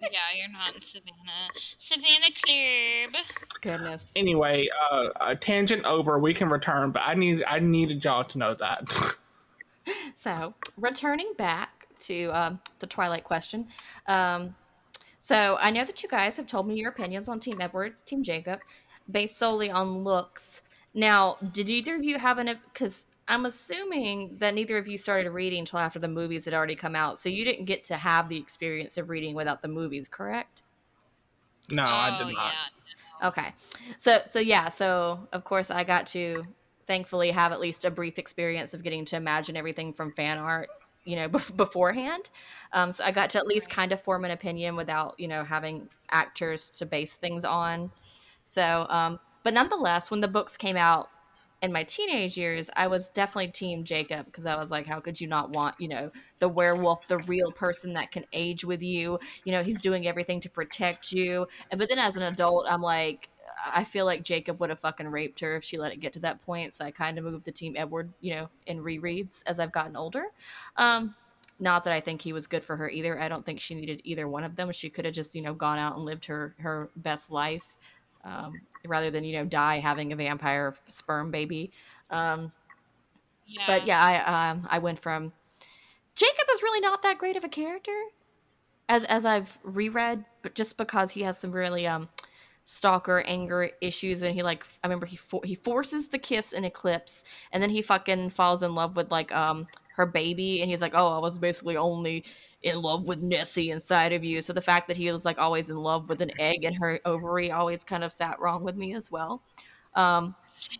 [0.01, 1.49] yeah, you're not in Savannah.
[1.77, 3.23] Savannah Club.
[3.61, 4.11] Goodness.
[4.15, 6.19] Anyway, uh, a tangent over.
[6.19, 8.89] We can return, but I need I needed y'all to know that.
[10.15, 13.67] So, returning back to um, the Twilight question.
[14.05, 14.55] Um,
[15.17, 18.21] so, I know that you guys have told me your opinions on Team Edward, Team
[18.21, 18.59] Jacob,
[19.09, 20.61] based solely on looks.
[20.93, 22.59] Now, did either of you have an?
[22.71, 26.75] Because I'm assuming that neither of you started reading until after the movies had already
[26.75, 30.09] come out, so you didn't get to have the experience of reading without the movies,
[30.09, 30.63] correct?
[31.69, 32.53] No, oh, I did not.
[33.21, 33.27] Yeah.
[33.29, 33.53] Okay.
[33.97, 36.45] So so yeah, so of course I got to
[36.87, 40.67] thankfully have at least a brief experience of getting to imagine everything from fan art,
[41.05, 42.29] you know, b- beforehand.
[42.73, 45.45] Um, so I got to at least kind of form an opinion without, you know,
[45.45, 47.91] having actors to base things on.
[48.43, 51.11] So, um, but nonetheless, when the books came out
[51.61, 55.21] in my teenage years, I was definitely team Jacob because I was like, how could
[55.21, 59.19] you not want, you know, the werewolf, the real person that can age with you?
[59.45, 61.47] You know, he's doing everything to protect you.
[61.69, 63.29] And but then as an adult, I'm like,
[63.65, 66.19] I feel like Jacob would have fucking raped her if she let it get to
[66.21, 66.73] that point.
[66.73, 69.95] So I kind of moved to Team Edward, you know, in rereads as I've gotten
[69.95, 70.25] older.
[70.77, 71.13] Um,
[71.59, 73.21] not that I think he was good for her either.
[73.21, 74.71] I don't think she needed either one of them.
[74.71, 77.75] She could have just, you know, gone out and lived her her best life
[78.23, 81.71] um, rather than, you know, die having a vampire sperm baby.
[82.09, 82.51] Um,
[83.45, 83.63] Yeah.
[83.67, 85.33] but yeah, I um, I went from
[86.15, 87.97] Jacob is really not that great of a character
[88.89, 92.09] as as I've reread, but just because he has some really um
[92.63, 96.63] stalker anger issues and he like I remember he for- he forces the kiss in
[96.63, 100.81] Eclipse and then he fucking falls in love with like um her baby and he's
[100.81, 102.23] like, "Oh, I was basically only
[102.63, 105.69] in love with Nessie inside of you." So the fact that he was like always
[105.69, 108.93] in love with an egg in her ovary always kind of sat wrong with me
[108.93, 109.41] as well.
[109.95, 110.35] Um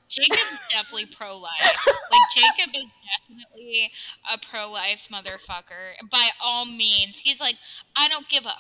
[0.08, 1.88] Jacob's definitely pro life.
[1.88, 3.92] Like Jacob is definitely
[4.32, 6.10] a pro life motherfucker.
[6.10, 7.20] By all means.
[7.20, 7.56] He's like,
[7.96, 8.54] I don't give a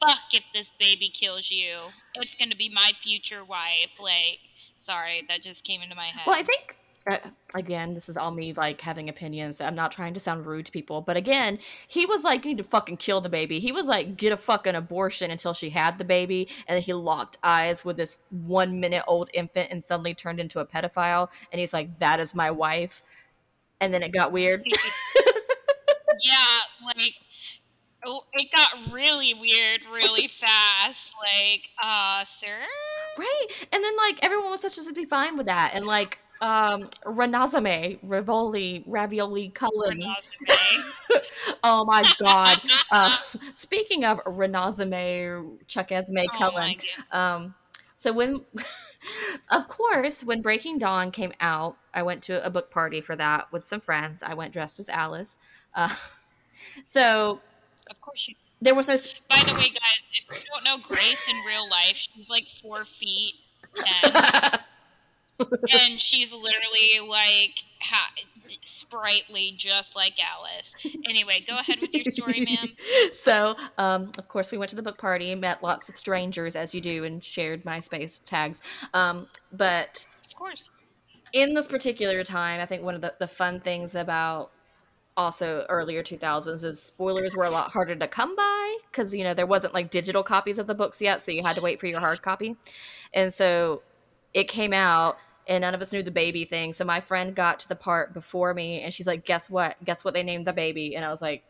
[0.00, 1.76] fuck if this baby kills you.
[2.14, 4.00] It's gonna be my future wife.
[4.00, 4.40] Like,
[4.76, 6.22] sorry, that just came into my head.
[6.26, 6.76] Well, I think
[7.06, 7.18] uh,
[7.54, 9.60] again, this is all me like having opinions.
[9.60, 12.58] I'm not trying to sound rude to people, but again, he was like, "You need
[12.58, 15.98] to fucking kill the baby." He was like, "Get a fucking abortion until she had
[15.98, 20.14] the baby," and then he locked eyes with this one minute old infant and suddenly
[20.14, 21.28] turned into a pedophile.
[21.52, 23.02] And he's like, "That is my wife,"
[23.80, 24.64] and then it got weird.
[26.24, 26.58] yeah,
[26.96, 27.16] like
[28.06, 31.14] oh, it got really weird really fast.
[31.20, 32.60] Like, uh, sir?
[33.18, 33.46] Right.
[33.72, 35.72] And then like everyone was such to be fine with that.
[35.74, 40.02] And like um Renazame, Rivoli, Ravioli Cullen.
[41.62, 42.58] Oh my god.
[42.90, 43.16] Uh
[43.54, 46.74] speaking of Renazame Chuck Esme Oh Cullen.
[47.12, 47.54] Um
[47.96, 48.44] so when
[49.50, 53.52] of course, when Breaking Dawn came out, I went to a book party for that
[53.52, 54.22] with some friends.
[54.22, 55.36] I went dressed as Alice.
[55.74, 55.94] Uh,
[56.84, 57.40] so
[57.90, 60.78] Of course you there was no sp- By the way, guys, if you don't know
[60.78, 63.34] Grace in real life, she's like four feet
[63.74, 64.12] ten,
[65.40, 68.12] and she's literally like ha-
[68.62, 70.74] sprightly, just like Alice.
[71.08, 72.68] Anyway, go ahead with your story, ma'am.
[73.12, 76.74] so, um, of course, we went to the book party, met lots of strangers as
[76.74, 78.62] you do, and shared MySpace tags.
[78.92, 80.72] Um, but Of course.
[81.32, 84.50] in this particular time, I think one of the, the fun things about
[85.16, 89.32] also earlier 2000s is spoilers were a lot harder to come by because you know
[89.32, 91.86] there wasn't like digital copies of the books yet so you had to wait for
[91.86, 92.56] your hard copy
[93.12, 93.80] and so
[94.32, 96.72] it came out and none of us knew the baby thing.
[96.72, 99.76] So my friend got to the part before me and she's like guess what?
[99.84, 100.96] Guess what they named the baby?
[100.96, 101.44] And i was like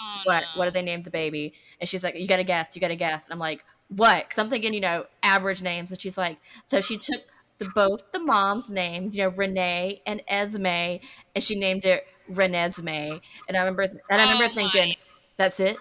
[0.00, 0.40] Oh, what?
[0.42, 0.58] no.
[0.58, 1.54] what did they name the baby?
[1.80, 3.26] And she's like you gotta guess you gotta guess.
[3.26, 4.24] And i'm like what?
[4.28, 5.90] Because i'm thinking you know average names.
[5.92, 7.22] And she's like so she took
[7.58, 11.00] the, both the mom's names you know renee and esme and
[11.40, 14.96] she named it renesmee and i remember and i remember Oh, thinking my.
[15.36, 15.76] that's it?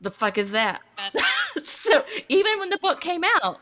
[0.00, 0.82] The fuck is that?
[1.66, 3.58] So even when the book came out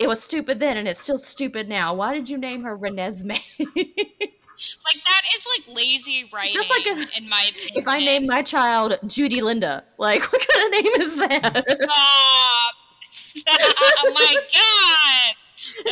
[0.00, 3.42] it was stupid then and it's still stupid now why did you name her renesmee
[3.58, 7.76] like that is like lazy writing, That's like a- in my opinion.
[7.76, 12.74] if i named my child judy linda like what kind of name is that Stop!
[13.04, 13.58] Stop!
[13.98, 15.34] Oh my god,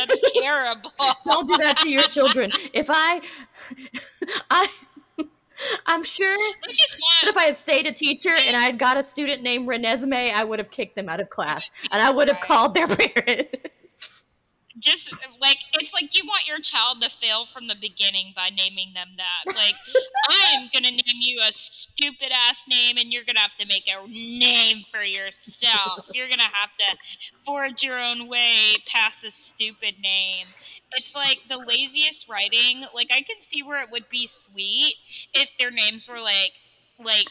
[0.07, 0.91] that's terrible.
[1.25, 2.51] Don't do that to your children.
[2.73, 3.21] If I,
[4.49, 4.67] I,
[5.85, 8.97] I'm sure I just want if I had stayed a teacher and I had got
[8.97, 12.27] a student named Renesmee, I would have kicked them out of class and I would
[12.29, 13.49] have called their parents.
[14.79, 18.93] Just like it's like you want your child to fail from the beginning by naming
[18.93, 19.55] them that.
[19.59, 19.75] Like
[20.29, 23.89] I am gonna name you a stupid ass name, and you're gonna have to make
[23.89, 26.09] a name for yourself.
[26.13, 26.97] You're gonna have to
[27.45, 30.47] forge your own way past this stupid name.
[30.93, 32.85] It's like the laziest writing.
[32.93, 34.95] Like I can see where it would be sweet
[35.33, 36.53] if their names were like
[37.03, 37.27] like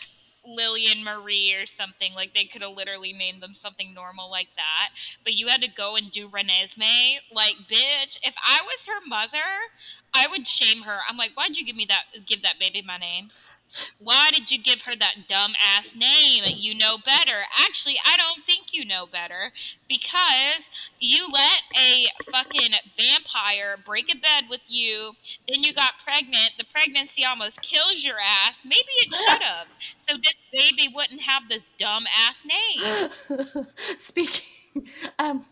[0.48, 2.14] Lillian Marie or something.
[2.14, 4.90] Like they could have literally named them something normal like that.
[5.24, 7.18] But you had to go and do Renesmee.
[7.32, 9.38] Like, bitch, if I was her mother,
[10.14, 10.98] I would shame her.
[11.08, 13.30] I'm like, why'd you give me that give that baby my name?
[14.00, 16.44] Why did you give her that dumb ass name?
[16.46, 17.42] You know better.
[17.58, 19.52] Actually, I don't think you know better
[19.88, 25.12] because you let a fucking vampire break a bed with you,
[25.48, 26.52] then you got pregnant.
[26.58, 28.64] The pregnancy almost kills your ass.
[28.64, 29.68] Maybe it should have.
[29.96, 33.10] So this baby wouldn't have this dumb ass name.
[33.98, 34.42] Speaking,
[35.18, 35.44] um,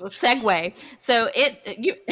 [0.00, 0.74] segue.
[0.98, 1.94] So it you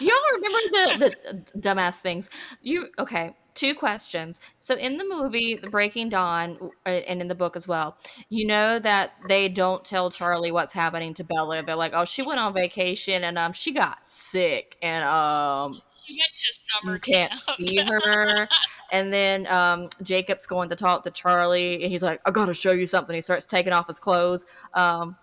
[0.00, 1.14] y'all remember the
[1.52, 2.30] the dumbass things?
[2.62, 3.34] You okay?
[3.54, 4.40] Two questions.
[4.60, 7.96] So in the movie The Breaking Dawn uh, and in the book as well,
[8.30, 11.62] you know that they don't tell Charlie what's happening to Bella.
[11.62, 16.14] They're like, "Oh, she went on vacation and um she got sick and um She
[16.14, 17.58] went to summer you can't camp.
[17.58, 18.48] see her."
[18.90, 22.54] And then um Jacob's going to talk to Charlie and he's like, "I got to
[22.54, 24.46] show you something." He starts taking off his clothes.
[24.72, 25.16] Um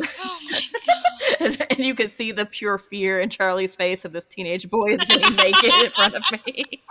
[0.00, 1.40] oh my god.
[1.40, 4.94] and, and you can see the pure fear in Charlie's face of this teenage boy
[4.94, 6.82] is getting naked in front of me.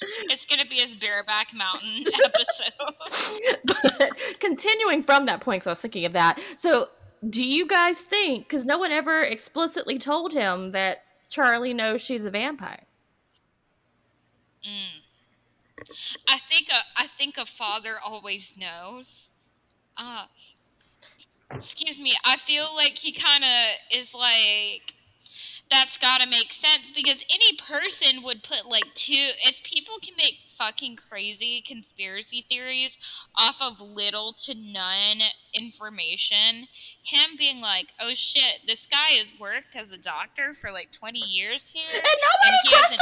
[0.00, 2.94] It's gonna be his bareback mountain episode.
[3.64, 6.38] but continuing from that point, because I was thinking of that.
[6.56, 6.88] So,
[7.28, 8.48] do you guys think?
[8.48, 12.84] Because no one ever explicitly told him that Charlie knows she's a vampire.
[14.66, 15.02] Mm.
[16.28, 19.30] I think a I think a father always knows.
[19.96, 20.26] Uh
[21.52, 22.14] excuse me.
[22.24, 24.94] I feel like he kind of is like
[25.70, 30.14] that's got to make sense because any person would put like two if people can
[30.16, 32.98] make fucking crazy conspiracy theories
[33.36, 35.18] off of little to none
[35.54, 36.66] information
[37.02, 41.18] him being like oh shit this guy has worked as a doctor for like 20
[41.20, 43.00] years here And nobody hasn't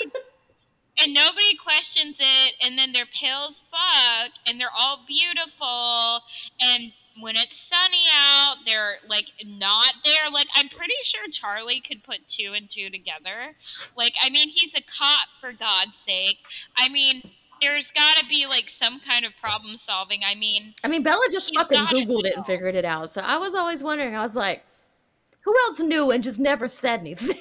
[0.00, 0.12] it.
[1.02, 6.20] and nobody questions it and then they're pale as fuck and they're all beautiful
[6.60, 12.02] and when it's sunny out they're like not there like i'm pretty sure charlie could
[12.02, 13.54] put two and two together
[13.96, 16.38] like i mean he's a cop for god's sake
[16.76, 17.22] i mean
[17.60, 21.24] there's got to be like some kind of problem solving i mean I mean, Bella
[21.30, 23.10] just fucking Googled it and figured it out.
[23.10, 24.16] So I was always wondering.
[24.16, 24.64] I was like,
[25.44, 27.36] who else knew and just never said anything?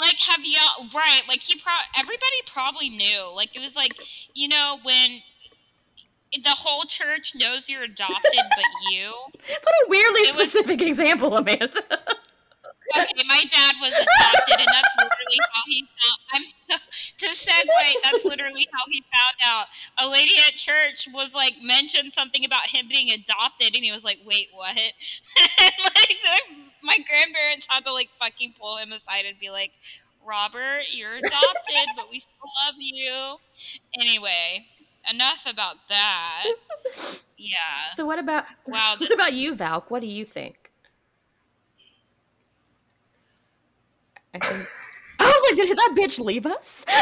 [0.00, 3.92] like have y'all right like he pro everybody probably knew like it was like
[4.34, 5.20] you know when
[6.42, 8.22] the whole church knows you're adopted
[8.56, 11.70] but you what a weirdly It was- specific example, Amanda.
[12.94, 16.18] Okay, my dad was adopted, and that's literally how he found.
[16.34, 16.76] I'm so
[17.18, 17.94] to segue.
[18.02, 19.66] That's literally how he found out.
[19.98, 24.04] A lady at church was like mentioned something about him being adopted, and he was
[24.04, 29.24] like, "Wait, what?" and like the, my grandparents had to like fucking pull him aside
[29.26, 29.72] and be like,
[30.26, 32.34] "Robert, you're adopted, but we still
[32.66, 33.36] love you."
[33.98, 34.66] Anyway,
[35.10, 36.44] enough about that.
[37.38, 37.56] Yeah.
[37.96, 38.96] so what about Wow.
[38.98, 39.90] what about you, Valk?
[39.90, 40.70] What do you think?
[44.34, 44.66] I, think,
[45.18, 46.84] I was like, did that bitch leave us?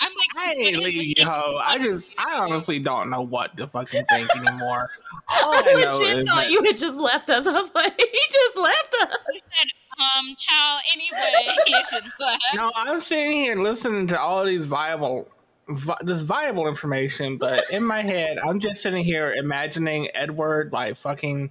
[0.00, 1.18] I'm like, I what ain't is leave it?
[1.18, 1.58] you, ho.
[1.62, 4.88] I just, I honestly don't know what to fucking think anymore.
[5.42, 7.46] All I I know legit thought that- you had just left us.
[7.46, 9.16] I was like, he just left us.
[9.32, 9.68] He said,
[9.98, 11.92] um, chow, anyways.
[11.94, 12.42] and left.
[12.54, 15.28] No, I'm sitting here listening to all these viable,
[15.68, 20.96] vi- this viable information, but in my head, I'm just sitting here imagining Edward like
[20.96, 21.50] fucking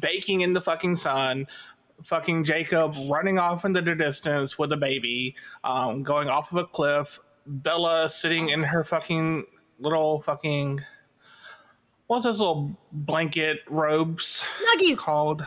[0.00, 1.46] baking in the fucking sun,
[2.04, 6.66] fucking Jacob running off into the distance with a baby, um, going off of a
[6.66, 9.44] cliff, Bella sitting in her fucking
[9.80, 10.80] little fucking
[12.06, 14.44] what's those little blanket robes
[14.76, 14.96] Nuggies.
[14.96, 15.46] called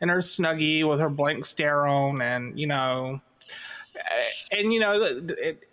[0.00, 3.20] in her snuggie with her blank stare on and you know
[4.52, 5.64] and you know it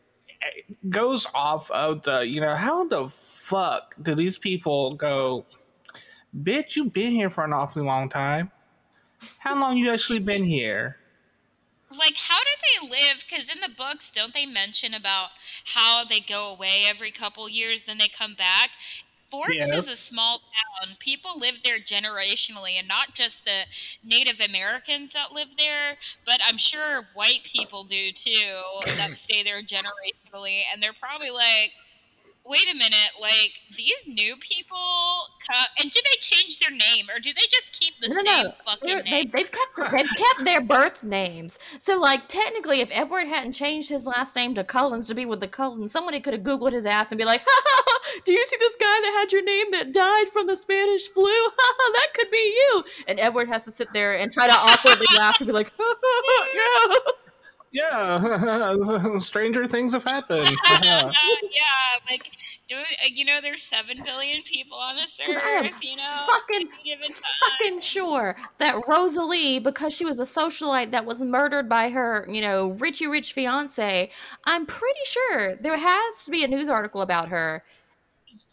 [0.89, 5.45] goes off of the you know how the fuck do these people go
[6.35, 8.51] bitch you've been here for an awfully long time
[9.39, 10.97] how long you actually been here
[11.91, 13.25] Like, how do they live?
[13.27, 15.29] Because in the books, don't they mention about
[15.73, 18.71] how they go away every couple years, then they come back?
[19.29, 20.95] Forks is a small town.
[20.99, 23.65] People live there generationally, and not just the
[24.03, 28.61] Native Americans that live there, but I'm sure white people do too
[28.97, 30.61] that stay there generationally.
[30.71, 31.73] And they're probably like,
[32.49, 34.77] wait a minute, like these new people,
[35.47, 38.43] co- and do they change their name or do they just keep the No, same
[38.45, 39.31] no, fucking They're- they, name?
[39.33, 41.59] they've kept they've kept their birth names.
[41.79, 45.39] So, like, technically, if Edward hadn't changed his last name to Cullens to be with
[45.39, 48.31] the Cullens, somebody could have Googled his ass and be like, ha, ha, ha, "Do
[48.33, 51.25] you see this guy that had your name that died from the Spanish flu?
[51.29, 54.53] Ha, ha, that could be you." And Edward has to sit there and try to
[54.53, 57.11] awkwardly laugh and be like, ha, ha, ha,
[57.71, 60.49] Yeah, stranger things have happened.
[60.81, 61.11] yeah,
[62.09, 62.31] like
[62.67, 62.81] do, uh,
[63.13, 65.83] you know, there's seven billion people on this earth.
[65.83, 71.69] You know, fucking, fucking sure that Rosalie, because she was a socialite that was murdered
[71.69, 74.09] by her, you know, Richie Rich fiance.
[74.45, 77.63] I'm pretty sure there has to be a news article about her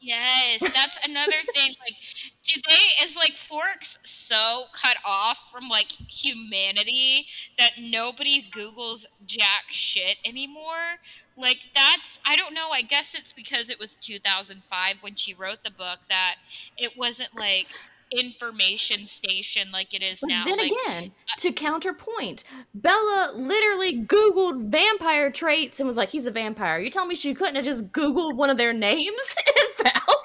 [0.00, 1.74] Yes, that's another thing.
[1.80, 1.94] Like,
[2.35, 7.26] do they is like Forks so cut off from like humanity
[7.58, 11.00] that nobody Googles jack shit anymore?
[11.36, 12.70] Like that's I don't know.
[12.72, 16.36] I guess it's because it was 2005 when she wrote the book that
[16.78, 17.68] it wasn't like
[18.12, 20.44] information station like it is but now.
[20.44, 22.44] Then like, again, uh, to counterpoint,
[22.74, 27.34] Bella literally Googled vampire traits and was like, "He's a vampire." You tell me she
[27.34, 30.16] couldn't have just Googled one of their names and found.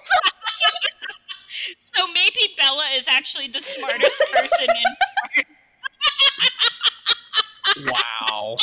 [1.77, 4.95] So maybe Bella is actually the smartest person in.
[5.35, 5.43] Here.
[7.85, 8.57] Wow.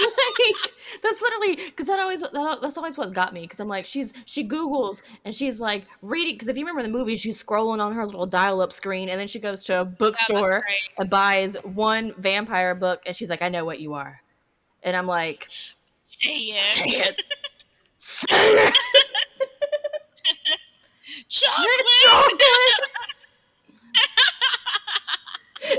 [0.00, 0.72] like
[1.02, 4.12] that's literally because that always that, that's always what got me because I'm like she's
[4.24, 7.92] she googles and she's like reading because if you remember the movie she's scrolling on
[7.92, 11.56] her little dial-up screen and then she goes to a oh, bookstore yeah, and buys
[11.64, 14.20] one vampire book and she's like I know what you are
[14.82, 15.48] and I'm like
[16.04, 17.22] say it say it
[21.28, 22.40] chocolate, chocolate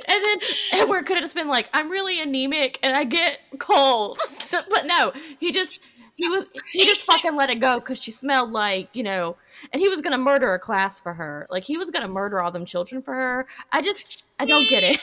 [0.08, 0.40] and then
[0.74, 4.86] Edward could have just been like, "I'm really anemic and I get cold," so, but
[4.86, 5.80] no, he just
[6.16, 9.38] he was he just fucking let it go because she smelled like you know,
[9.72, 11.48] and he was gonna murder a class for her.
[11.50, 13.48] Like he was gonna murder all them children for her.
[13.72, 15.00] I just I don't get it.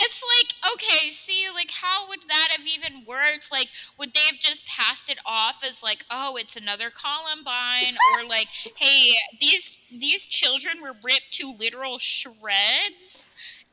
[0.00, 3.50] It's like, okay, see, like, how would that have even worked?
[3.52, 3.68] Like,
[3.98, 8.48] would they have just passed it off as like, oh, it's another Columbine, or like,
[8.76, 13.26] hey, these these children were ripped to literal shreds?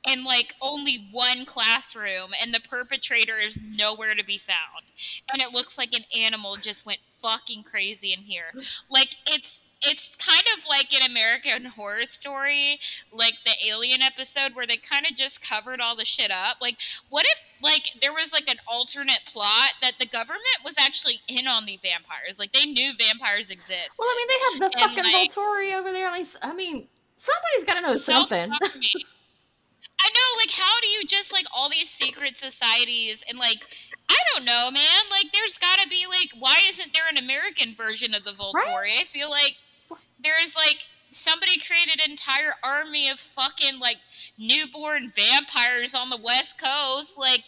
[0.07, 4.91] In like only one classroom and the perpetrator is nowhere to be found.
[5.31, 8.51] And it looks like an animal just went fucking crazy in here.
[8.89, 12.79] Like it's it's kind of like an american horror story
[13.11, 16.57] like the alien episode where they kind of just covered all the shit up.
[16.61, 16.77] Like
[17.09, 21.47] what if like there was like an alternate plot that the government was actually in
[21.47, 22.39] on the vampires?
[22.39, 23.97] Like they knew vampires exist.
[23.97, 26.09] Well i mean they have the fucking like, volturi over there.
[26.09, 28.51] I mean somebody's got to know something
[29.99, 33.59] I know, like, how do you just like all these secret societies and like,
[34.09, 35.03] I don't know, man.
[35.09, 38.65] Like, there's got to be like, why isn't there an American version of the Volturi?
[38.65, 38.97] Right?
[38.99, 39.55] I feel like
[40.21, 43.97] there's like somebody created an entire army of fucking like
[44.37, 47.43] newborn vampires on the west coast like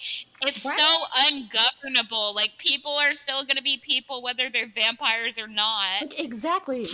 [0.45, 0.77] it's right.
[0.77, 6.03] so ungovernable like people are still going to be people whether they're vampires or not
[6.17, 6.87] exactly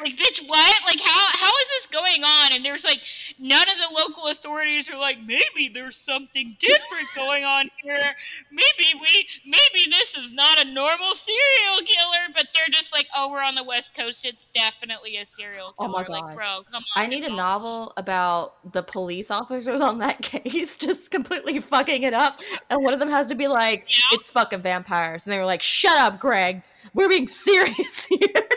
[0.00, 0.76] like bitch what?
[0.86, 2.52] Like how how is this going on?
[2.52, 3.02] And there's like
[3.38, 8.14] none of the local authorities are like maybe there's something different going on here.
[8.50, 12.32] Maybe we maybe this is not a normal serial killer.
[12.34, 14.24] But they're just like oh we're on the west coast.
[14.26, 16.08] It's definitely a serial killer oh my God.
[16.08, 20.76] like bro come on i need a novel about the police officers on that case
[20.76, 22.40] just completely fucking it up.
[22.70, 24.16] And one of them has to be like yeah.
[24.16, 25.24] it's fucking vampires.
[25.24, 26.62] And they were like shut up greg.
[26.92, 28.48] We're being serious here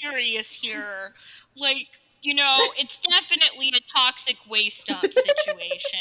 [0.00, 1.14] serious here.
[1.56, 1.88] Like,
[2.22, 6.00] you know, it's definitely a toxic waste up situation.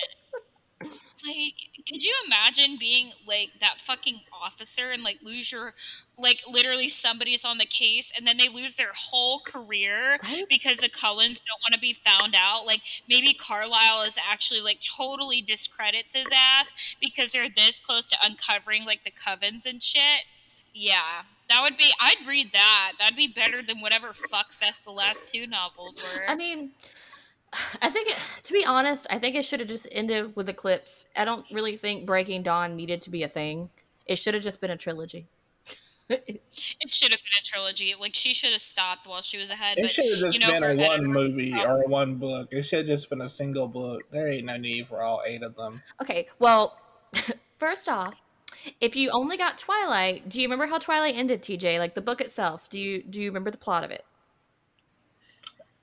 [0.82, 1.54] like,
[1.88, 5.74] could you imagine being like that fucking officer and like lose your
[6.18, 10.18] like literally somebody's on the case and then they lose their whole career
[10.50, 12.66] because the Cullens don't want to be found out.
[12.66, 18.18] Like maybe Carlisle is actually like totally discredits his ass because they're this close to
[18.24, 20.24] uncovering like the covens and shit.
[20.74, 21.92] Yeah, that would be.
[22.00, 22.94] I'd read that.
[23.00, 26.28] That'd be better than whatever fuckfest the last two novels were.
[26.28, 26.72] I mean,
[27.82, 31.08] I think it, to be honest, I think it should have just ended with Eclipse.
[31.16, 33.70] I don't really think Breaking Dawn needed to be a thing.
[34.06, 35.28] It should have just been a trilogy.
[36.10, 36.42] it
[36.88, 37.96] should have been a trilogy.
[38.00, 39.78] Like she should have stopped while she was ahead.
[39.78, 42.50] It should have just you know, been a one movie or a one book.
[42.52, 44.04] It should have just been a single book.
[44.12, 45.82] There ain't no need for all eight of them.
[46.02, 46.78] Okay, well,
[47.60, 48.14] first off,
[48.82, 51.80] if you only got Twilight, do you remember how Twilight ended, TJ?
[51.80, 52.70] Like the book itself.
[52.70, 54.06] Do you do you remember the plot of it?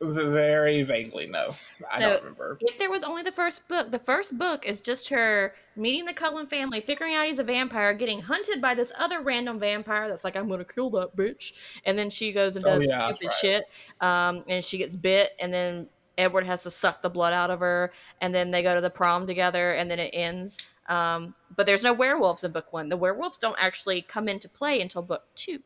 [0.03, 1.55] Very vaguely, no.
[1.91, 2.59] I so don't remember.
[2.61, 6.13] If there was only the first book, the first book is just her meeting the
[6.13, 10.25] Cullen family, figuring out he's a vampire, getting hunted by this other random vampire that's
[10.25, 11.53] like, I'm gonna kill that bitch.
[11.85, 13.37] And then she goes and oh, does oh, yeah, stupid right.
[13.41, 13.65] shit.
[14.01, 15.87] Um, and she gets bit, and then
[16.19, 18.91] Edward has to suck the blood out of her, and then they go to the
[18.91, 20.59] prom together, and then it ends.
[20.89, 22.89] Um, but there's no werewolves in book one.
[22.89, 25.61] The werewolves don't actually come into play until book two.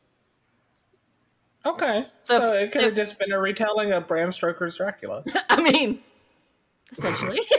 [1.64, 2.06] Okay.
[2.22, 5.24] So- So, it could so- have just been a retelling of Bram Stoker's Dracula.
[5.50, 6.00] I mean,
[6.92, 7.40] essentially.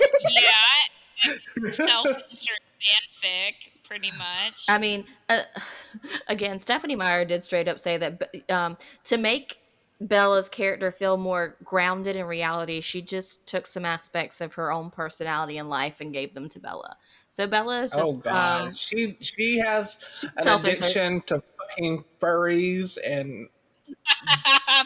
[1.25, 1.33] Yeah,
[1.69, 3.53] self-insert fanfic,
[3.83, 4.65] pretty much.
[4.69, 5.41] I mean, uh,
[6.27, 9.57] again, Stephenie Meyer did straight up say that um, to make
[9.99, 14.91] Bella's character feel more grounded in reality, she just took some aspects of her own
[14.91, 16.97] personality and life and gave them to Bella.
[17.29, 19.97] So Bella is oh just god, um, she she has
[20.37, 23.47] an addiction to fucking furries and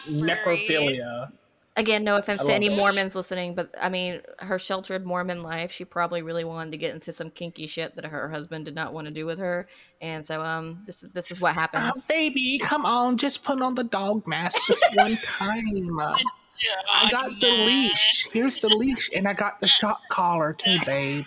[0.04, 0.20] Furry.
[0.68, 1.32] necrophilia.
[1.74, 2.76] Again, no offense to any it.
[2.76, 6.94] Mormons listening, but I mean, her sheltered Mormon life, she probably really wanted to get
[6.94, 9.66] into some kinky shit that her husband did not want to do with her,
[10.02, 11.90] and so um, this is this is what happened.
[11.96, 15.98] Oh, baby, come on, just put on the dog mask just one time.
[15.98, 18.28] I got the leash.
[18.30, 21.24] Here's the leash, and I got the shock collar too, babe.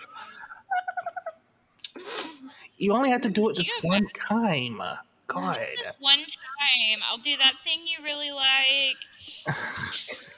[2.78, 4.80] You only have to do it just one time.
[5.26, 5.58] God.
[5.78, 7.00] Just one time.
[7.10, 9.56] I'll do that thing you really like.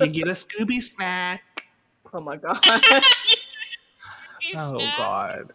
[0.00, 1.42] You get a Scooby snack.
[2.12, 2.58] Oh my god!
[4.56, 4.96] Oh snap.
[4.98, 5.52] God.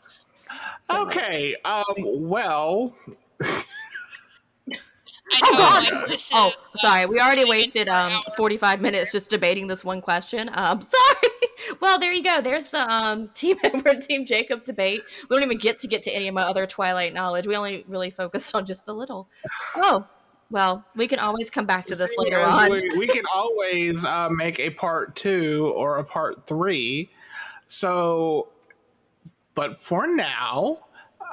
[0.82, 1.56] So- Okay.
[1.64, 1.84] Um.
[1.97, 2.95] Well.
[5.32, 5.93] I Oh, know, God.
[6.02, 7.06] like, this Oh, sorry.
[7.06, 10.50] We already wasted um 45 minutes just debating this one question.
[10.54, 11.34] Um, sorry.
[11.80, 12.41] Well, there you go.
[12.41, 15.04] There's the um team Edward, team Jacob debate.
[15.30, 17.45] We don't even get to get to any of my other Twilight knowledge.
[17.45, 19.30] We only really focused on just a little.
[19.76, 20.08] Oh,
[20.52, 22.72] well, we can always come back to this seeing later on.
[22.72, 27.10] We, we can always uh, make a part two or a part three.
[27.68, 28.50] So,
[29.54, 30.80] but for now,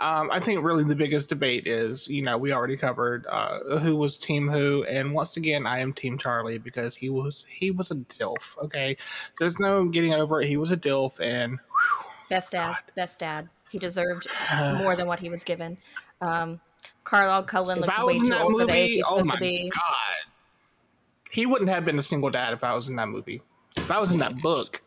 [0.00, 3.96] um, I think really the biggest debate is, you know, we already covered uh, who
[3.96, 7.90] was Team Who, and once again, I am Team Charlie because he was he was
[7.90, 8.58] a dilf.
[8.62, 8.98] Okay,
[9.38, 10.48] there's no getting over it.
[10.48, 11.58] He was a dilf, and
[12.28, 12.68] Best dad.
[12.68, 12.76] God.
[12.94, 13.48] Best dad.
[13.70, 14.26] He deserved
[14.76, 15.78] more than what he was given.
[16.20, 16.60] Um,
[17.07, 18.94] Carlisle Cullen if looks I way was in too that old for the age movie,
[18.96, 19.70] he's oh supposed my to be.
[19.72, 19.82] god,
[21.30, 23.40] he wouldn't have been a single dad if I was in that movie.
[23.76, 24.82] If I was in that book.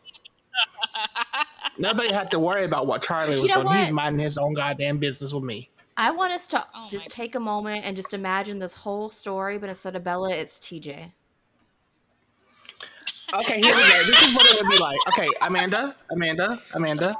[1.78, 3.74] Nobody had to worry about what Charlie was know doing.
[3.74, 3.94] He's what?
[3.94, 5.70] minding his own goddamn business with me.
[5.96, 9.56] I want us to Oh just take a moment and just imagine this whole story,
[9.56, 11.12] but instead of Bella, it's TJ.
[13.32, 14.04] Okay, here we go.
[14.04, 14.98] This is what it would be like.
[15.08, 17.16] Okay, Amanda, Amanda, Amanda.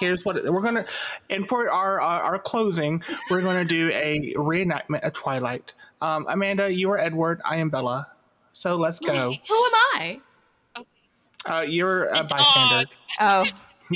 [0.00, 0.84] Here's what it, we're gonna,
[1.30, 5.74] and for our, our our closing, we're gonna do a reenactment of Twilight.
[6.02, 7.40] Um, Amanda, you are Edward.
[7.44, 8.08] I am Bella.
[8.52, 9.32] So let's go.
[9.48, 10.20] Who am I?
[11.46, 12.28] Uh, you're a dog.
[12.28, 12.90] bystander.
[13.20, 13.44] Oh,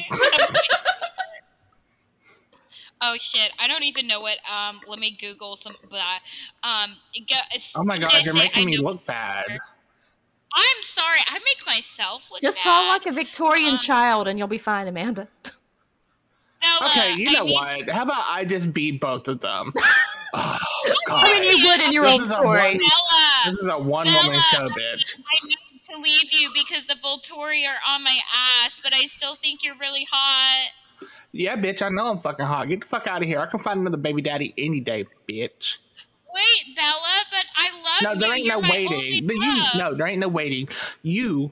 [3.02, 3.50] Oh shit!
[3.58, 4.36] I don't even know what.
[4.50, 5.74] Um, let me Google some.
[5.90, 6.20] that.
[6.62, 7.34] Um, go-
[7.76, 9.44] Oh my did I god, you're making me look bad.
[10.52, 11.20] I'm sorry.
[11.26, 12.64] I make myself look just bad.
[12.64, 15.28] talk like a Victorian Um, child, and you'll be fine, Amanda.
[16.86, 17.68] Okay, you know what?
[17.86, 19.72] to- How about I just beat both of them?
[20.32, 20.56] Oh,
[21.08, 22.46] I mean, you would in your This own story.
[22.46, 25.18] one- Bella, This is a one woman show, bitch.
[25.18, 25.58] I need
[25.90, 28.16] to leave you because the Volturi are on my
[28.64, 30.68] ass, but I still think you're really hot.
[31.32, 32.68] Yeah, bitch, I know I'm fucking hot.
[32.68, 33.40] Get the fuck out of here.
[33.40, 35.78] I can find another baby daddy any day, bitch.
[36.32, 38.14] Wait, Bella, but I love No, you.
[38.14, 39.26] No, there ain't You're no waiting.
[39.26, 40.68] But you, no, there ain't no waiting.
[41.02, 41.50] You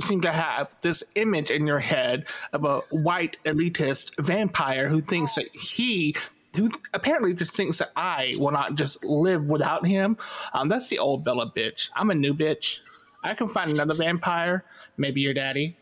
[0.00, 5.34] seem to have this image in your head of a white elitist vampire who thinks
[5.34, 6.14] that he,
[6.56, 10.16] who apparently just thinks that I will not just live without him.
[10.52, 11.90] Um, that's the old Bella bitch.
[11.94, 12.80] I'm a new bitch.
[13.22, 14.64] I can find another vampire.
[14.96, 15.76] Maybe your daddy.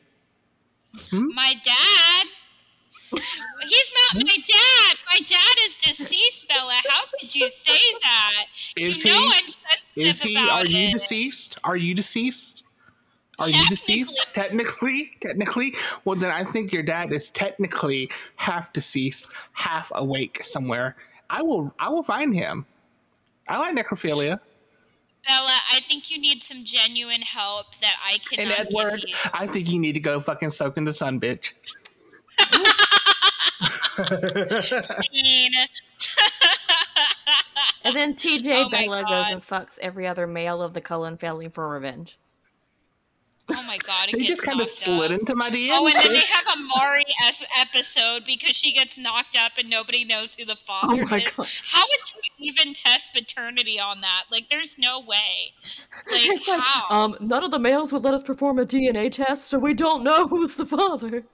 [1.10, 2.26] My dad.
[3.10, 4.96] He's not my dad.
[5.10, 6.80] My dad is deceased, Bella.
[6.88, 8.46] How could you say that?
[8.76, 9.30] Is you know
[9.94, 10.08] he?
[10.08, 10.36] Is he?
[10.36, 11.58] Are you deceased?
[11.64, 12.62] Are you deceased?
[13.42, 14.26] Are you deceased?
[14.34, 15.74] Technically, technically.
[16.04, 20.96] Well, then I think your dad is technically half deceased, half awake somewhere.
[21.30, 21.74] I will.
[21.78, 22.66] I will find him.
[23.48, 24.40] I like necrophilia.
[25.26, 29.14] Bella, I think you need some genuine help that I And cannot Edward, give you.
[29.32, 31.52] I think you need to go fucking soak in the sun, bitch.
[37.84, 41.48] And then TJ Oh Bella goes and fucks every other male of the Cullen family
[41.48, 42.18] for revenge.
[43.48, 45.20] Oh my god, it They just kind of slid up.
[45.20, 45.70] into my DMs.
[45.74, 47.04] Oh, and then they have a Maury
[47.58, 51.34] episode because she gets knocked up and nobody knows who the father Oh my is.
[51.36, 51.48] God.
[51.64, 52.00] How would
[52.38, 54.24] you even test paternity on that?
[54.30, 55.52] Like, there's no way.
[56.10, 56.86] Like, like, how?
[57.04, 60.02] um, none of the males would let us perform a DNA test, so we don't
[60.04, 61.24] know who's the father.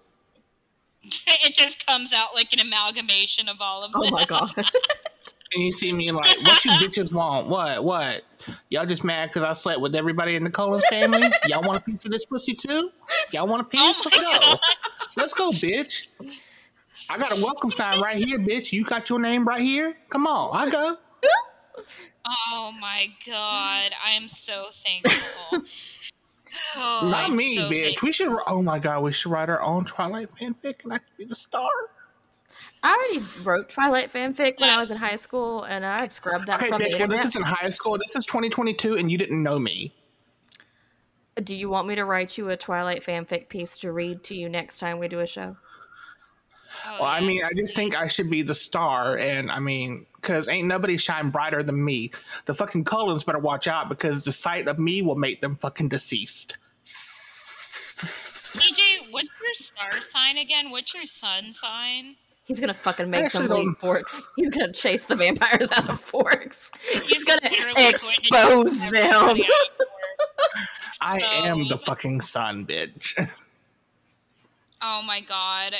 [1.02, 4.02] it just comes out like an amalgamation of all of them.
[4.04, 4.50] Oh my god.
[5.54, 7.48] And you see me like, what you bitches want?
[7.48, 7.82] What?
[7.82, 8.22] What?
[8.68, 11.30] Y'all just mad because I slept with everybody in the Cullens family?
[11.46, 12.90] Y'all want a piece of this pussy too?
[13.32, 13.80] Y'all want a piece?
[13.80, 14.56] Oh Let's go.
[15.16, 16.08] Let's go, bitch.
[17.10, 18.72] I got a welcome sign right here, bitch.
[18.72, 19.96] You got your name right here?
[20.10, 20.96] Come on, I go.
[22.52, 25.62] Oh my god, I am so thankful.
[26.76, 27.82] Oh, Not I'm me, so bitch.
[27.82, 28.06] thankful.
[28.06, 28.38] We should.
[28.46, 31.36] Oh my god, we should write our own Twilight fanfic, and I could be the
[31.36, 31.68] star.
[32.82, 36.60] I already wrote Twilight fanfic when I was in high school, and I've scrubbed that
[36.60, 36.98] Okay, from the bitch.
[36.98, 37.98] Well, this is in high school.
[37.98, 39.92] This is 2022, and you didn't know me.
[41.42, 44.48] Do you want me to write you a Twilight fanfic piece to read to you
[44.48, 45.56] next time we do a show?
[46.86, 49.58] Oh, Well, I mean, yes, I just think I should be the star, and I
[49.58, 52.10] mean, because ain't nobody shine brighter than me.
[52.44, 55.88] The fucking Cullens better watch out because the sight of me will make them fucking
[55.88, 56.58] deceased.
[58.58, 60.70] DJ, what's your star sign again?
[60.70, 62.16] What's your sun sign?
[62.48, 64.26] He's gonna fucking make actually them leave forks.
[64.34, 66.70] He's gonna chase the vampires out of forks.
[67.04, 69.04] He's gonna literally going to expose chase them.
[69.04, 70.66] everybody out of work.
[71.02, 73.14] I am the fucking sun, bitch.
[74.80, 75.74] Oh my god.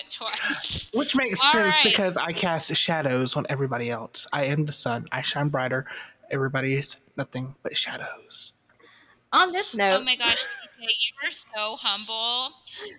[0.92, 1.84] Which makes All sense right.
[1.84, 4.26] because I cast shadows on everybody else.
[4.32, 5.06] I am the sun.
[5.12, 5.86] I shine brighter.
[6.32, 8.54] Everybody's nothing but shadows.
[9.32, 12.54] On this oh note, Oh my gosh, TK, you are so humble.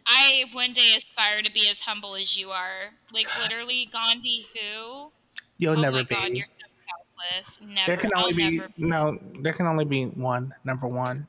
[0.06, 2.94] I one day aspire to be as humble as you are.
[3.14, 5.12] Like literally, Gandhi, who?
[5.58, 6.16] You'll oh never my be.
[6.16, 6.84] god, you're so
[7.32, 7.60] selfless.
[7.62, 7.88] Never.
[7.88, 8.70] there can only be never.
[8.78, 9.18] no.
[9.42, 10.54] There can only be one.
[10.64, 11.28] Number one.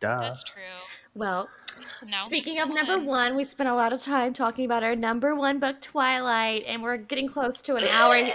[0.00, 0.20] Duh.
[0.20, 0.62] That's true.
[1.14, 1.48] well,
[2.06, 2.24] No.
[2.24, 5.58] speaking of number one, we spent a lot of time talking about our number one
[5.60, 8.30] book, Twilight, and we're getting close to an hour.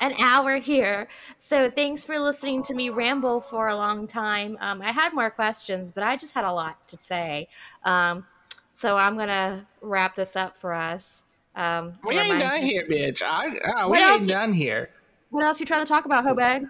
[0.00, 1.08] An hour here.
[1.36, 4.58] So thanks for listening to me ramble for a long time.
[4.60, 7.48] Um, I had more questions, but I just had a lot to say.
[7.84, 8.26] Um,
[8.74, 11.24] so I'm gonna wrap this up for us.
[11.54, 13.22] Um, we remind ain't done you- here, bitch.
[13.22, 14.90] I, uh, we What else ain't you- done here.
[15.30, 16.68] What else you trying to talk about, Hobag?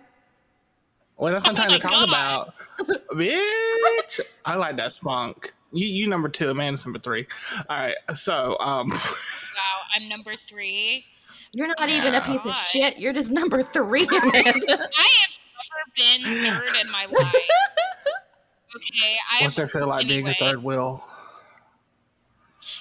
[1.17, 2.09] Well, that's not Oh time my to talk God.
[2.09, 2.55] about.
[3.13, 4.21] Bitch.
[4.45, 5.53] I like that spunk.
[5.73, 7.27] You you number two, Amanda's number three.
[7.69, 7.97] All right.
[8.15, 8.99] So um Wow,
[9.97, 11.05] I'm number three.
[11.57, 12.99] You're not even a piece of shit.
[12.99, 14.91] You're just number three, Amanda.
[14.99, 17.35] I have never been third in my life.
[18.77, 21.03] Okay, I what's have, it feel like being a third wheel?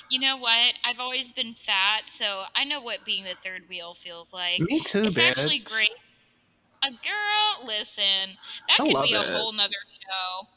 [0.09, 0.73] you know what?
[0.83, 4.59] I've always been fat, so I know what being the third wheel feels like.
[4.59, 5.29] Me too, it's bitch.
[5.29, 5.91] actually great.
[6.83, 8.35] A girl, listen,
[8.67, 9.27] that I could be a it.
[9.27, 10.47] whole nother show.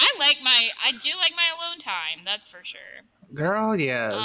[0.00, 2.24] I like my, I do like my alone time.
[2.24, 2.80] That's for sure.
[3.34, 4.16] Girl, yes.
[4.16, 4.24] Um,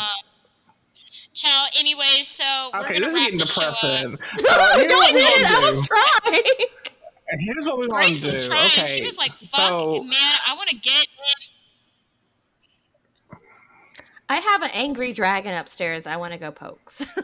[1.34, 1.66] Chow.
[1.78, 3.74] Anyways, so we're okay, gonna this is getting show up.
[3.74, 4.18] depressing.
[4.50, 5.52] Uh, no, So here's I what didn't.
[5.52, 6.44] I was trying.
[7.30, 8.50] And here's what we want Grace to was do.
[8.50, 8.68] trying.
[8.72, 8.88] Okay.
[8.88, 11.08] She was like, "Fuck, so man, I want to get in."
[14.30, 16.06] I have an angry dragon upstairs.
[16.08, 17.06] I want to go pokes.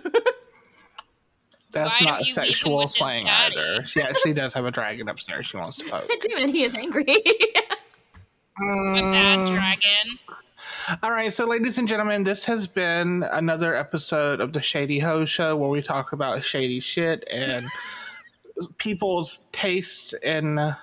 [1.72, 3.58] that's Why don't not you leave him sexual slang daddy?
[3.58, 3.84] either.
[3.84, 6.08] She actually does have a dragon upstairs she wants to poke.
[6.10, 7.06] I do, and he is angry.
[7.08, 7.24] A
[9.12, 9.48] bad mm.
[9.48, 10.18] dragon.
[11.04, 15.26] All right, so ladies and gentlemen, this has been another episode of the Shady Ho
[15.26, 17.68] Show where we talk about shady shit and
[18.78, 20.76] people's taste in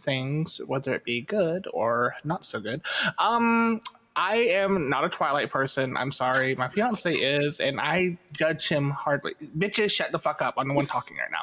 [0.00, 2.82] things, whether it be good or not so good.
[3.18, 3.80] Um,
[4.14, 5.96] I am not a Twilight person.
[5.96, 6.54] I'm sorry.
[6.54, 9.34] My fiance is, and I judge him hardly.
[9.58, 10.54] Bitches, shut the fuck up.
[10.56, 11.42] I'm the one talking right now.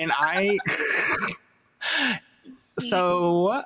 [0.00, 0.58] And I.
[2.78, 3.64] so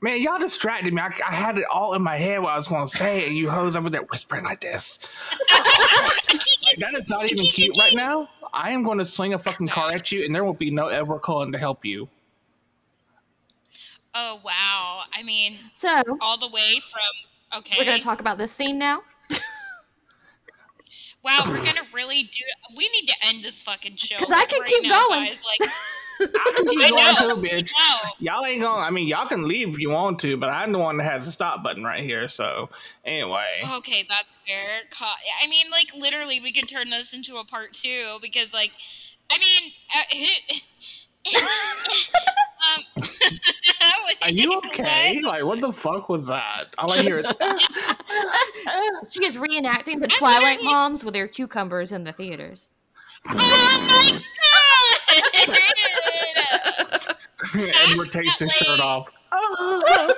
[0.00, 1.02] Man, y'all distracted me.
[1.02, 3.36] I, I had it all in my head what I was going to say, and
[3.36, 5.00] you hoes over there whispering like this.
[6.78, 8.28] that is not even cute right now.
[8.52, 10.86] I am going to sling a fucking car at you, and there will be no
[10.86, 12.08] Edward Cullen to help you.
[14.14, 15.02] Oh wow!
[15.12, 17.76] I mean, so all the way from okay.
[17.78, 19.02] we're gonna talk about this scene now.
[21.22, 22.42] Wow, we're gonna really do.
[22.76, 25.26] We need to end this fucking show 'Cause I like, can right keep now, going.
[25.26, 25.42] Guys.
[25.60, 25.70] Like,
[26.20, 27.34] I can keep I going know.
[27.36, 27.72] too, bitch.
[27.78, 28.82] no, Y'all ain't going.
[28.82, 31.26] I mean, y'all can leave if you want to, but I'm the one that has
[31.26, 32.28] the stop button right here.
[32.28, 32.70] So
[33.04, 34.68] anyway, okay, that's fair.
[34.90, 35.04] Co-
[35.42, 38.72] I mean, like literally, we could turn this into a part two because, like,
[39.30, 40.02] I mean, uh,
[42.68, 43.02] um,
[44.22, 44.66] are you what?
[44.66, 45.20] okay?
[45.22, 46.74] Like, what the fuck was that?
[46.78, 47.26] All I hear is.
[47.40, 47.78] Just,
[49.10, 52.70] she is reenacting the I'm Twilight literally- moms with their cucumbers in the theaters.
[53.28, 54.22] oh my god!
[57.90, 59.08] Edward takes his shirt off.
[59.32, 60.16] like,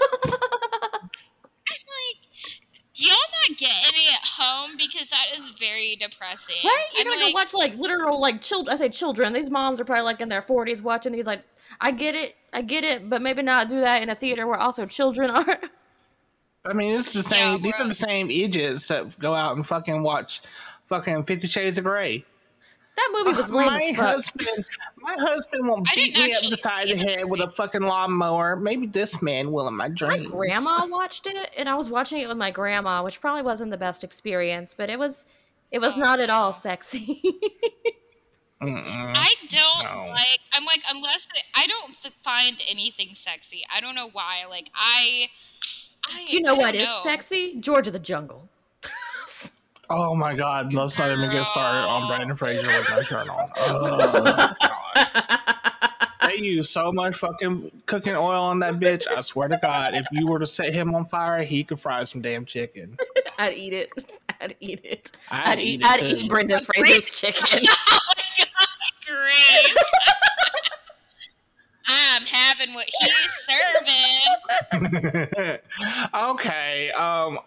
[2.94, 3.16] do y'all
[3.48, 6.56] not get any at home because that is very depressing.
[6.64, 6.84] Right?
[6.94, 8.74] You're I'm gonna like, go watch like literal like children.
[8.74, 9.32] I say children.
[9.32, 11.26] These moms are probably like in their 40s watching these.
[11.26, 11.42] Like,
[11.80, 14.58] I get it, I get it, but maybe not do that in a theater where
[14.58, 15.58] also children are.
[16.64, 17.62] I mean, it's the Yeah, same.
[17.62, 20.42] these are the same idiots that go out and fucking watch
[20.88, 22.24] fucking Fifty Shades of Grey.
[23.00, 24.06] That movie was lame my as fuck.
[24.06, 24.64] husband,
[24.98, 27.50] my husband won't I beat me up actually the side of the head with a
[27.50, 28.56] fucking lawnmower.
[28.56, 30.28] Maybe this man will in my dreams.
[30.28, 33.70] My grandma watched it, and I was watching it with my grandma, which probably wasn't
[33.70, 35.26] the best experience, but it was,
[35.70, 37.22] it was not at all sexy.
[38.62, 39.12] Mm-mm.
[39.16, 40.10] I don't No.
[40.12, 40.38] like.
[40.52, 43.62] I'm like unless it, I don't th- find anything sexy.
[43.74, 44.44] I don't know why.
[44.50, 45.28] Like I.
[46.06, 47.00] I Do you know I what know.
[47.02, 47.56] sexy?
[47.60, 48.48] George of the Jungle.
[49.92, 52.16] Oh my god, let's not even get started on Girl.
[52.16, 53.50] Brendan Fraser with no shirt on.
[53.56, 55.06] Oh my god.
[56.26, 59.08] They use so much fucking cooking oil on that bitch.
[59.08, 62.04] I swear to God, if you were to set him on fire, he could fry
[62.04, 62.96] some damn chicken.
[63.38, 63.90] I'd eat it.
[64.40, 65.10] I'd eat it.
[65.30, 65.80] I'd, I'd, eat, eat.
[65.80, 66.06] it I'd too.
[66.06, 67.66] eat Brendan Fraser's chicken.
[67.68, 68.48] oh my god,
[69.08, 69.84] Grace.
[71.88, 73.32] I'm having what he's
[74.72, 75.58] serving.
[76.14, 76.92] okay.
[76.92, 77.40] Um.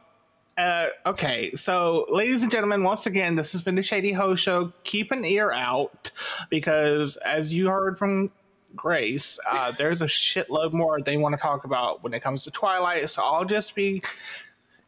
[0.57, 4.71] Uh, okay, so ladies and gentlemen, once again, this has been the Shady Ho Show.
[4.83, 6.11] Keep an ear out
[6.49, 8.31] because, as you heard from
[8.75, 12.51] Grace, uh, there's a shitload more they want to talk about when it comes to
[12.51, 13.09] Twilight.
[13.09, 14.03] So I'll just be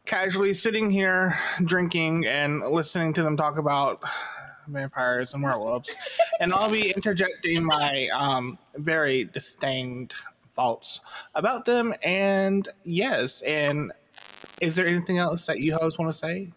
[0.04, 4.00] casually sitting here drinking and listening to them talk about
[4.68, 5.96] vampires and werewolves,
[6.40, 10.14] and I'll be interjecting my um, very disdained
[10.54, 11.00] thoughts
[11.34, 11.92] about them.
[12.04, 13.92] And yes, and
[14.60, 16.48] is there anything else that you hosts want to say?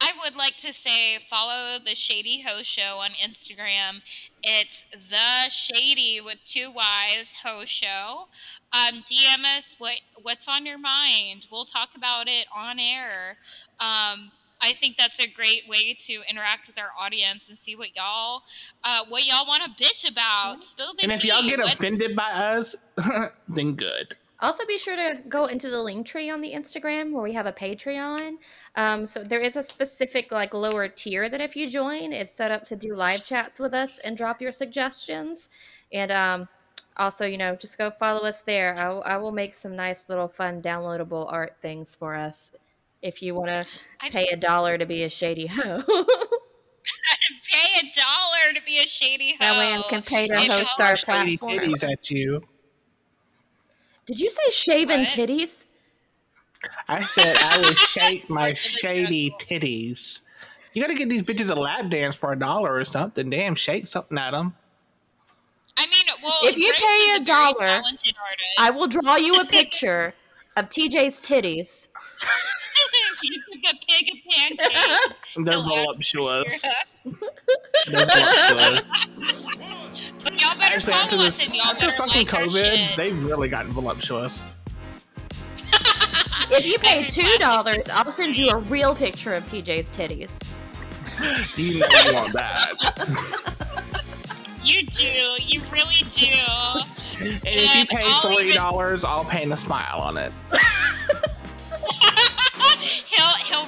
[0.00, 4.02] I would like to say follow the Shady Ho Show on Instagram.
[4.42, 8.28] It's the Shady with two Y's Ho Show.
[8.72, 11.46] Um, DM us what what's on your mind.
[11.50, 13.38] We'll talk about it on air.
[13.80, 17.94] Um, I think that's a great way to interact with our audience and see what
[17.96, 18.42] y'all
[18.82, 20.64] uh, what y'all want to bitch about.
[20.64, 22.74] Spill the And if y'all get What's- offended by us,
[23.48, 24.16] then good.
[24.44, 27.46] Also, be sure to go into the link tree on the Instagram where we have
[27.46, 28.32] a Patreon.
[28.76, 32.50] Um, so there is a specific like lower tier that if you join, it's set
[32.50, 35.48] up to do live chats with us and drop your suggestions.
[35.94, 36.48] And um,
[36.98, 38.74] also, you know, just go follow us there.
[38.78, 42.52] I, will- I will make some nice little fun downloadable art things for us
[43.00, 43.64] if you want to
[44.10, 45.82] pay a dollar to be a shady hoe.
[47.50, 49.36] pay a dollar to be a shady ho.
[49.40, 51.74] that way I can pay to host our platform.
[51.82, 52.42] at you.
[54.06, 55.08] Did you say shaven What?
[55.08, 55.64] titties?
[56.88, 60.20] I said I would shake my Part of the shady titties.
[60.72, 63.30] You gotta get these bitches a lap dance for a dollar or something.
[63.30, 64.54] Damn, shake something at them.
[65.76, 67.82] I mean, well, If you Grace pay is a dollar.
[68.58, 70.14] I will draw you a picture
[70.56, 71.88] of TJ's titties.
[73.22, 75.16] you could pick a pancake.
[75.36, 76.94] They're They'll last for voluptuous.
[77.86, 79.73] They're voluptuous.
[80.74, 84.44] But y'all Actually, after, this, y'all after fucking like COVID, they've really gotten voluptuous.
[86.50, 90.30] If you pay two dollars, I'll send you a real picture of TJ's titties.
[91.56, 92.72] You know you want that.
[94.64, 95.06] You do.
[95.46, 96.26] You really do.
[96.26, 100.32] And if you pay I'll three even- dollars, I'll paint a smile on it.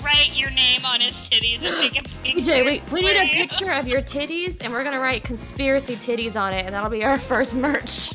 [0.07, 2.41] write your name on his titties and take a picture.
[2.41, 6.41] TJ, we, we need a picture of your titties, and we're gonna write conspiracy titties
[6.41, 8.13] on it, and that'll be our first merch.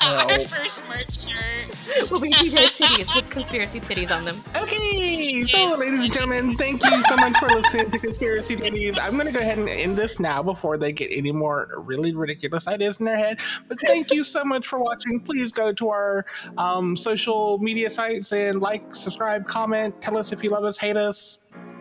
[0.10, 2.10] Our first merch shirt.
[2.10, 4.40] Will be TJ's titties with conspiracy titties on them.
[4.56, 8.98] Okay, so ladies and gentlemen, thank you so much for listening to Conspiracy Titties.
[9.00, 12.66] I'm gonna go ahead and end this now before they get any more really ridiculous
[12.66, 13.38] ideas in their head.
[13.68, 15.20] But thank you so much for watching.
[15.20, 16.24] Please go to our
[16.56, 20.00] um, social media sites and like, subscribe, comment.
[20.00, 21.38] Tell us if you love us, hate us.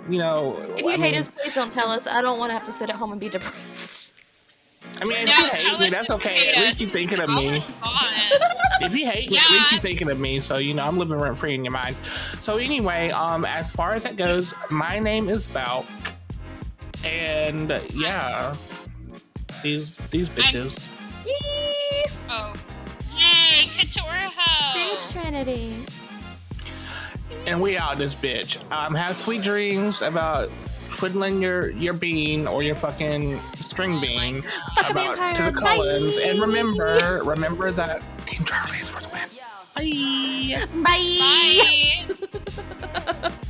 [0.09, 2.07] You know, If you I hate mean- us, please don't tell us.
[2.07, 4.09] I don't want to have to sit at home and be depressed.
[5.01, 6.49] I mean, if No, you hate me, that's okay.
[6.49, 7.59] At least you're thinking of me.
[8.81, 10.39] If you hate me, at least you're thinking of me.
[10.39, 11.97] So you know, I'm living rent free in your mind.
[12.39, 15.85] So anyway, um, as far as that goes, my name is Balk,
[17.03, 18.55] and uh, yeah,
[19.63, 20.87] these these bitches.
[21.25, 22.05] Yee!
[22.29, 22.53] Oh.
[23.17, 25.21] Yay, Couture Stage Ho.
[25.21, 25.73] Trinity.
[27.45, 28.59] and we out this bitch.
[28.71, 30.49] Um, have sweet dreams about
[31.00, 34.41] twiddling your your bean or your fucking string bean
[34.76, 35.52] Fuck a about to vampire.
[35.52, 36.24] the Cullens, Bye.
[36.24, 39.30] and remember remember that Team Charlie is for the win.
[39.76, 40.68] Bye.
[40.84, 42.16] Bye.
[43.24, 43.32] Bye.